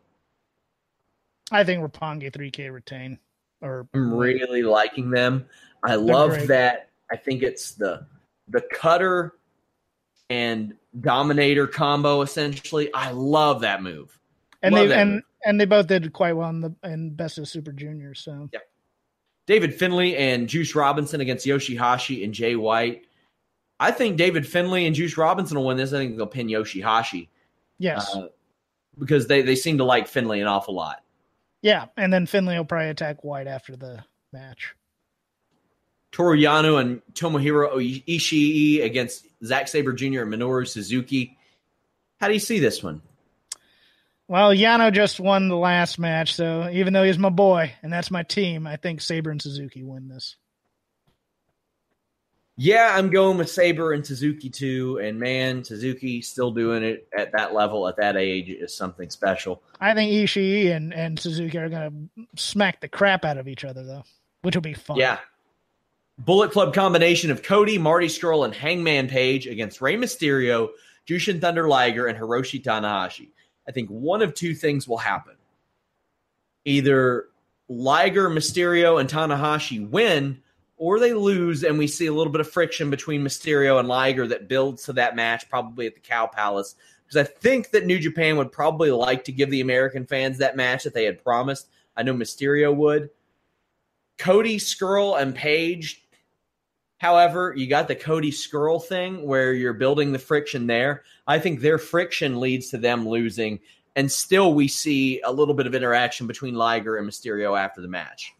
[1.51, 3.19] I think Roppongi 3K retain.
[3.61, 5.45] Or I'm really liking them.
[5.83, 6.90] I love that.
[7.11, 8.05] I think it's the
[8.47, 9.33] the cutter
[10.29, 12.93] and dominator combo essentially.
[12.93, 14.17] I love that move.
[14.61, 15.23] and love they and move.
[15.45, 18.21] and they both did quite well in the in Best of Super Juniors.
[18.21, 18.59] So yeah.
[19.47, 23.05] David Finlay and Juice Robinson against Yoshihashi and Jay White.
[23.79, 25.91] I think David Finlay and Juice Robinson will win this.
[25.91, 27.27] I think they'll pin Yoshihashi
[27.79, 28.27] yes, uh,
[28.99, 31.03] because they, they seem to like Finlay an awful lot.
[31.61, 34.75] yeah, and then Finlay will probably attack White after the match.
[36.11, 40.21] Toru Yano and Tomohiro Ishii against Zack Sabre Jr.
[40.21, 41.37] and Minoru Suzuki.
[42.19, 43.01] How do you see this one?
[44.27, 48.11] Well, Yano just won the last match, so even though he's my boy and that's
[48.11, 50.37] my team, I think Sabre and Suzuki win this.
[52.57, 54.99] Yeah, I'm going with Sabre and Suzuki too.
[55.01, 59.63] And man, Suzuki still doing it at that level at that age is something special.
[59.79, 63.65] I think Ishii and, and Suzuki are going to smack the crap out of each
[63.65, 64.03] other, though,
[64.43, 64.97] which will be fun.
[64.97, 65.17] Yeah.
[66.25, 70.69] Bullet Club combination of Cody, Marty Scurll, and Hangman Page against Rey Mysterio,
[71.07, 73.29] Jushin Thunder Liger, and Hiroshi Tanahashi.
[73.67, 75.33] I think one of two things will happen.
[76.63, 77.29] Either
[77.69, 80.39] Liger, Mysterio, and Tanahashi win,
[80.77, 84.27] or they lose, and we see a little bit of friction between Mysterio and Liger
[84.27, 86.75] that builds to that match, probably at the Cow Palace.
[87.03, 90.55] Because I think that New Japan would probably like to give the American fans that
[90.55, 91.67] match that they had promised.
[91.97, 93.09] I know Mysterio would.
[94.19, 96.00] Cody, Scurll, and Page.
[97.01, 101.01] However, you got the Cody Scurll thing where you're building the friction there.
[101.25, 103.59] I think their friction leads to them losing,
[103.95, 107.87] and still we see a little bit of interaction between Liger and Mysterio after the
[107.87, 108.33] match.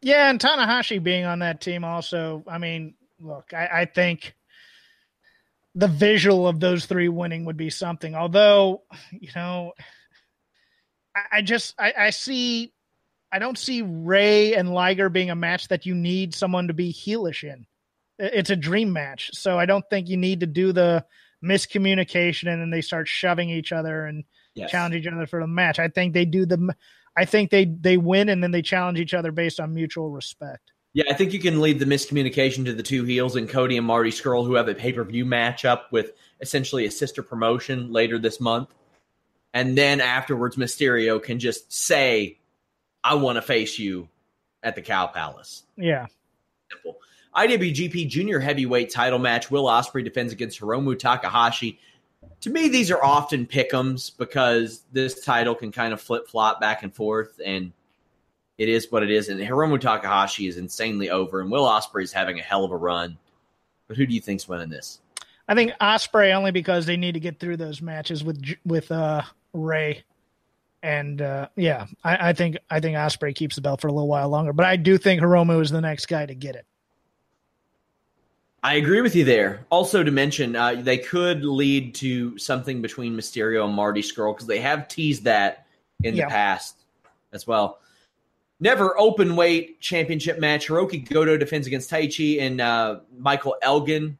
[0.00, 2.44] Yeah, and Tanahashi being on that team also.
[2.46, 4.36] I mean, look, I, I think
[5.74, 8.14] the visual of those three winning would be something.
[8.14, 9.72] Although, you know,
[11.16, 12.72] I, I just I, I, see
[13.32, 16.92] I don't see Rey and Liger being a match that you need someone to be
[16.92, 17.66] heelish in.
[18.18, 21.04] It's a dream match, so I don't think you need to do the
[21.44, 24.70] miscommunication and then they start shoving each other and yes.
[24.70, 25.78] challenge each other for the match.
[25.78, 26.74] I think they do the
[27.16, 30.72] I think they they win and then they challenge each other based on mutual respect.
[30.94, 33.86] Yeah, I think you can leave the miscommunication to the two heels and Cody and
[33.86, 38.18] Marty Scurll, who have a pay per view matchup with essentially a sister promotion later
[38.18, 38.68] this month.
[39.54, 42.38] And then afterwards, Mysterio can just say,
[43.04, 44.08] I want to face you
[44.62, 45.62] at the Cow Palace.
[45.76, 46.06] Yeah.
[46.70, 46.96] Simple.
[47.34, 49.50] IWGP Junior Heavyweight title match.
[49.50, 51.78] Will Ospreay defends against Hiromu Takahashi
[52.42, 56.82] to me, these are often pickums because this title can kind of flip flop back
[56.82, 57.72] and forth, and
[58.58, 59.28] it is what it is.
[59.28, 62.76] And Hiromu Takahashi is insanely over, and Will Ospreay is having a hell of a
[62.76, 63.16] run.
[63.86, 65.00] But who do you think's winning this?
[65.48, 69.22] I think Ospreay only because they need to get through those matches with with uh,
[69.52, 70.02] Rey,
[70.82, 74.08] and uh, yeah, I, I think I think Ospreay keeps the belt for a little
[74.08, 74.52] while longer.
[74.52, 76.66] But I do think Hiromu is the next guy to get it.
[78.64, 79.66] I agree with you there.
[79.70, 84.46] Also, to mention, uh, they could lead to something between Mysterio and Marty Scurll because
[84.46, 85.66] they have teased that
[86.04, 86.26] in yeah.
[86.26, 86.76] the past
[87.32, 87.80] as well.
[88.60, 90.68] Never open weight championship match.
[90.68, 94.16] Hiroki Goto defends against Taichi and uh, Michael Elgin.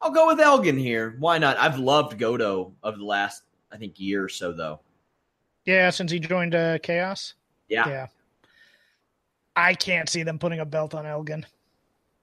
[0.00, 1.16] I'll go with Elgin here.
[1.18, 1.58] Why not?
[1.58, 4.80] I've loved Goto over the last, I think, year or so, though.
[5.66, 7.34] Yeah, since he joined uh, Chaos.
[7.68, 7.86] Yeah.
[7.86, 8.06] Yeah.
[9.54, 11.44] I can't see them putting a belt on Elgin.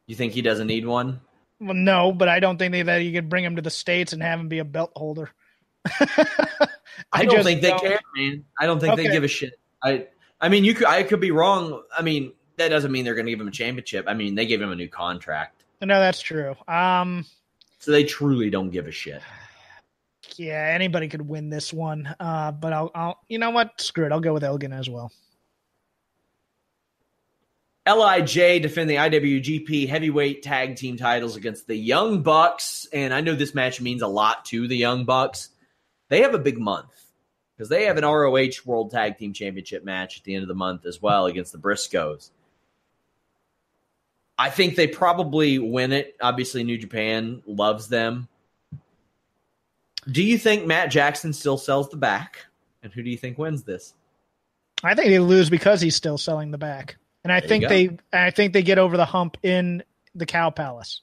[0.08, 1.20] You think he doesn't need one?
[1.60, 4.22] Well, no, but I don't think that you could bring him to the states and
[4.22, 5.32] have him be a belt holder.
[6.00, 6.68] I,
[7.12, 7.82] I, don't think don't.
[7.82, 8.44] they care, man.
[8.60, 9.04] I don't think okay.
[9.04, 9.60] they give a shit.
[9.84, 10.08] I,
[10.42, 11.82] I mean, you could, I could be wrong.
[11.98, 14.06] I mean, that doesn't mean they're going to give him a championship.
[14.08, 15.64] I mean, they gave him a new contract.
[15.82, 16.56] No, that's true.
[16.68, 17.26] Um,
[17.80, 19.22] so they truly don't give a shit.
[20.36, 22.14] Yeah, anybody could win this one.
[22.20, 23.80] Uh, but I'll, I'll, you know what?
[23.80, 24.12] Screw it.
[24.12, 25.12] I'll go with Elgin as well.
[27.88, 33.36] Lij defend the IWGP Heavyweight Tag Team titles against the Young Bucks, and I know
[33.36, 35.50] this match means a lot to the Young Bucks.
[36.10, 36.90] They have a big month
[37.56, 40.56] because they have an ROH World Tag Team Championship match at the end of the
[40.56, 42.32] month as well against the Briscoes.
[44.38, 46.16] I think they probably win it.
[46.20, 48.28] Obviously, New Japan loves them.
[50.12, 52.46] Do you think Matt Jackson still sells the back?
[52.82, 53.94] And who do you think wins this?
[54.84, 57.98] I think they lose because he's still selling the back and I there think they
[58.14, 61.02] I think they get over the hump in the Cow Palace.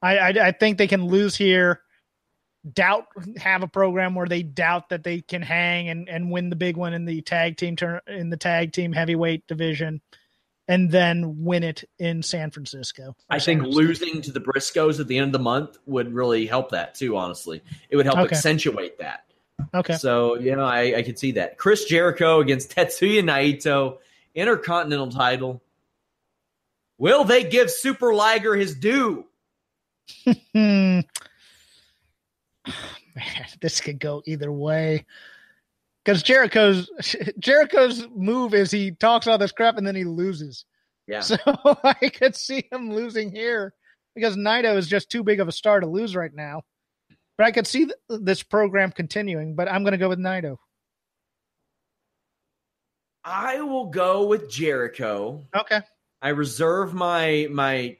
[0.00, 1.80] I, I, I think they can lose here.
[2.72, 3.06] Doubt
[3.38, 6.76] have a program where they doubt that they can hang and, and win the big
[6.76, 10.00] one in the tag team turn in the tag team heavyweight division,
[10.68, 13.16] and then win it in San Francisco.
[13.28, 13.82] I San think Francisco.
[13.82, 17.16] losing to the Briscoes at the end of the month would really help that too.
[17.16, 18.36] Honestly, it would help okay.
[18.36, 19.24] accentuate that.
[19.74, 19.96] Okay.
[19.96, 23.98] So you know, I, I could see that Chris Jericho against Tetsuya Naito
[24.38, 25.60] Intercontinental title.
[26.96, 29.26] Will they give Super Liger his due?
[30.54, 31.04] Man,
[33.60, 35.04] this could go either way.
[36.04, 36.88] Because Jericho's
[37.38, 40.64] Jericho's move is he talks all this crap and then he loses.
[41.08, 41.20] Yeah.
[41.20, 41.36] So
[41.84, 43.74] I could see him losing here
[44.14, 46.62] because Naito is just too big of a star to lose right now.
[47.36, 49.56] But I could see th- this program continuing.
[49.56, 50.58] But I'm going to go with Naito.
[53.28, 55.46] I will go with Jericho.
[55.54, 55.80] Okay.
[56.22, 57.98] I reserve my my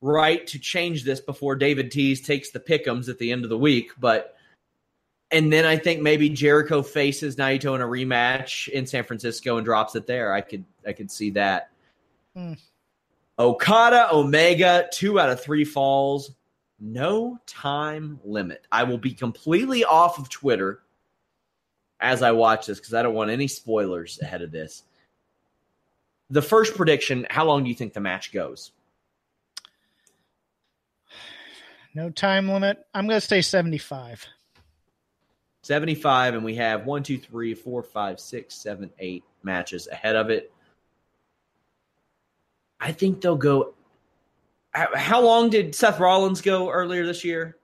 [0.00, 3.58] right to change this before David Tees takes the pickums at the end of the
[3.58, 4.34] week, but
[5.30, 9.64] and then I think maybe Jericho faces Naito in a rematch in San Francisco and
[9.64, 10.32] drops it there.
[10.32, 11.70] I could I could see that.
[12.34, 12.54] Hmm.
[13.38, 16.32] Okada, Omega, two out of three falls.
[16.80, 18.66] No time limit.
[18.72, 20.81] I will be completely off of Twitter
[22.02, 24.82] as I watch this because I don't want any spoilers ahead of this.
[26.28, 28.72] The first prediction how long do you think the match goes?
[31.94, 32.84] No time limit.
[32.92, 34.26] I'm going to say 75.
[35.62, 40.28] 75, and we have one, two, three, four, five, six, seven, eight matches ahead of
[40.28, 40.52] it.
[42.80, 43.74] I think they'll go.
[44.72, 47.58] How long did Seth Rollins go earlier this year?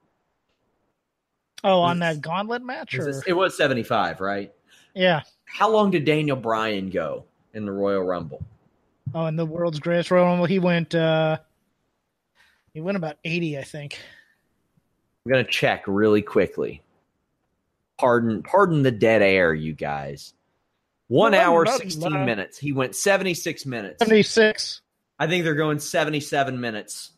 [1.64, 2.94] Oh, on that gauntlet match?
[2.94, 3.22] Or?
[3.26, 4.52] It was 75, right?
[4.94, 5.22] Yeah.
[5.44, 8.42] How long did Daniel Bryan go in the Royal Rumble?
[9.14, 11.38] Oh, in the world's greatest Royal Rumble, he went uh
[12.74, 13.98] he went about 80, I think.
[15.24, 16.82] I'm gonna check really quickly.
[17.98, 20.34] Pardon pardon the dead air, you guys.
[21.08, 22.58] One hour, 16 minutes.
[22.58, 23.96] He went 76 minutes.
[24.00, 24.82] 76.
[25.18, 27.12] I think they're going 77 minutes.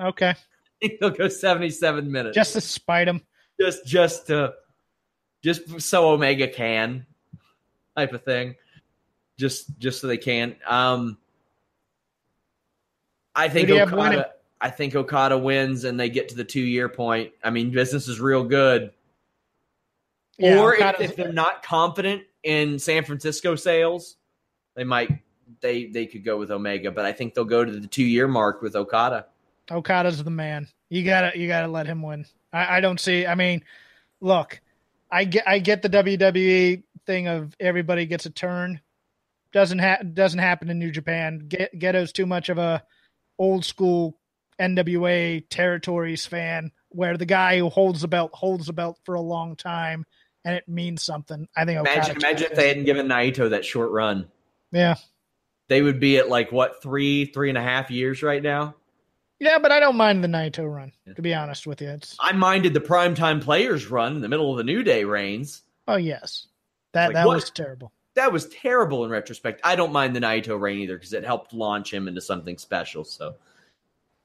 [0.00, 0.30] Okay.
[0.30, 0.36] I
[0.80, 2.34] think they'll go 77 minutes.
[2.34, 3.22] Just to spite him.
[3.60, 4.54] Just just to
[5.42, 7.06] just so Omega can
[7.96, 8.54] type of thing.
[9.38, 10.56] Just just so they can.
[10.66, 11.18] Um
[13.34, 14.30] I think Okada
[14.60, 17.32] I think Okada wins and they get to the two year point.
[17.44, 18.92] I mean, business is real good.
[20.38, 24.16] Yeah, or if, if, they're not confident in San Francisco sales,
[24.74, 25.10] they might
[25.60, 28.28] they they could go with Omega, but I think they'll go to the two year
[28.28, 29.26] mark with Okada.
[29.70, 30.68] Okada's the man.
[30.88, 32.26] You gotta you gotta let him win.
[32.56, 33.26] I, I don't see.
[33.26, 33.62] I mean,
[34.20, 34.60] look,
[35.10, 38.80] I get I get the WWE thing of everybody gets a turn.
[39.52, 41.44] Doesn't ha- doesn't happen in New Japan.
[41.48, 42.82] Get- Gedo's too much of a
[43.38, 44.18] old school
[44.60, 49.20] NWA territories fan, where the guy who holds the belt holds the belt for a
[49.20, 50.04] long time,
[50.44, 51.46] and it means something.
[51.56, 51.78] I think.
[51.80, 54.28] Imagine, imagine if they hadn't given Naito that short run.
[54.72, 54.96] Yeah,
[55.68, 58.74] they would be at like what three, three and a half years right now.
[59.38, 60.92] Yeah, but I don't mind the Naito run.
[61.14, 64.50] To be honest with you, it's I minded the primetime players run in the middle
[64.50, 65.62] of the New Day reigns.
[65.86, 66.48] Oh yes,
[66.92, 67.34] that like, that what?
[67.36, 67.92] was terrible.
[68.14, 69.60] That was terrible in retrospect.
[69.62, 73.04] I don't mind the Naito reign either because it helped launch him into something special.
[73.04, 73.34] So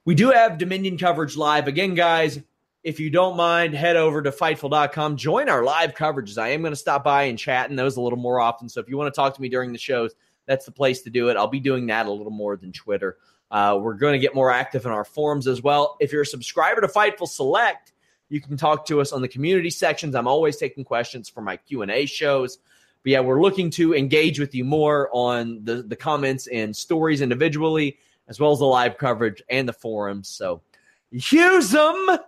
[0.06, 2.40] we do have Dominion coverage live again, guys.
[2.82, 5.16] If you don't mind, head over to Fightful.com.
[5.16, 6.36] Join our live coverages.
[6.36, 8.68] I am going to stop by and chat in those a little more often.
[8.68, 10.14] So if you want to talk to me during the shows,
[10.46, 11.36] that's the place to do it.
[11.36, 13.18] I'll be doing that a little more than Twitter.
[13.52, 15.98] Uh, we're going to get more active in our forums as well.
[16.00, 17.92] If you're a subscriber to Fightful Select,
[18.30, 20.14] you can talk to us on the community sections.
[20.14, 22.56] I'm always taking questions for my Q and A shows.
[23.02, 27.20] But yeah, we're looking to engage with you more on the the comments and stories
[27.20, 30.28] individually, as well as the live coverage and the forums.
[30.28, 30.62] So
[31.10, 32.18] use them.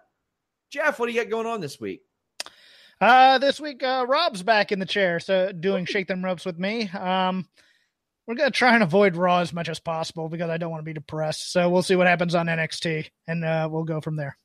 [0.68, 2.02] Jeff, what do you got going on this week?
[3.00, 6.58] Uh, this week, uh, Rob's back in the chair, so doing shake them ropes with
[6.58, 6.88] me.
[6.90, 7.48] Um,
[8.26, 10.80] we're going to try and avoid Raw as much as possible because I don't want
[10.80, 11.52] to be depressed.
[11.52, 14.36] So we'll see what happens on NXT and uh, we'll go from there.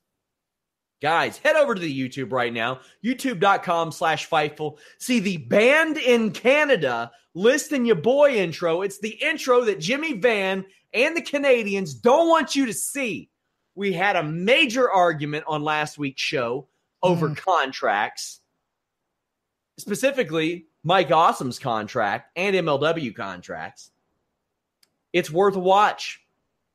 [1.00, 4.76] Guys, head over to the YouTube right now, youtube.com slash Fightful.
[4.98, 8.82] See the band in Canada listing your boy intro.
[8.82, 13.30] It's the intro that Jimmy Van and the Canadians don't want you to see.
[13.74, 16.68] We had a major argument on last week's show
[17.02, 17.36] over mm.
[17.36, 18.40] contracts.
[19.78, 23.90] Specifically, Mike Awesome's contract and MLW contracts.
[25.12, 26.24] It's worth a watch.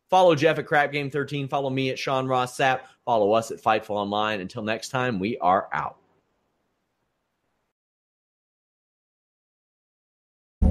[0.09, 1.47] Follow Jeff at Crap Game 13.
[1.47, 2.81] Follow me at Sean Ross Sapp.
[3.05, 4.41] Follow us at Fightful Online.
[4.41, 5.97] Until next time, we are out.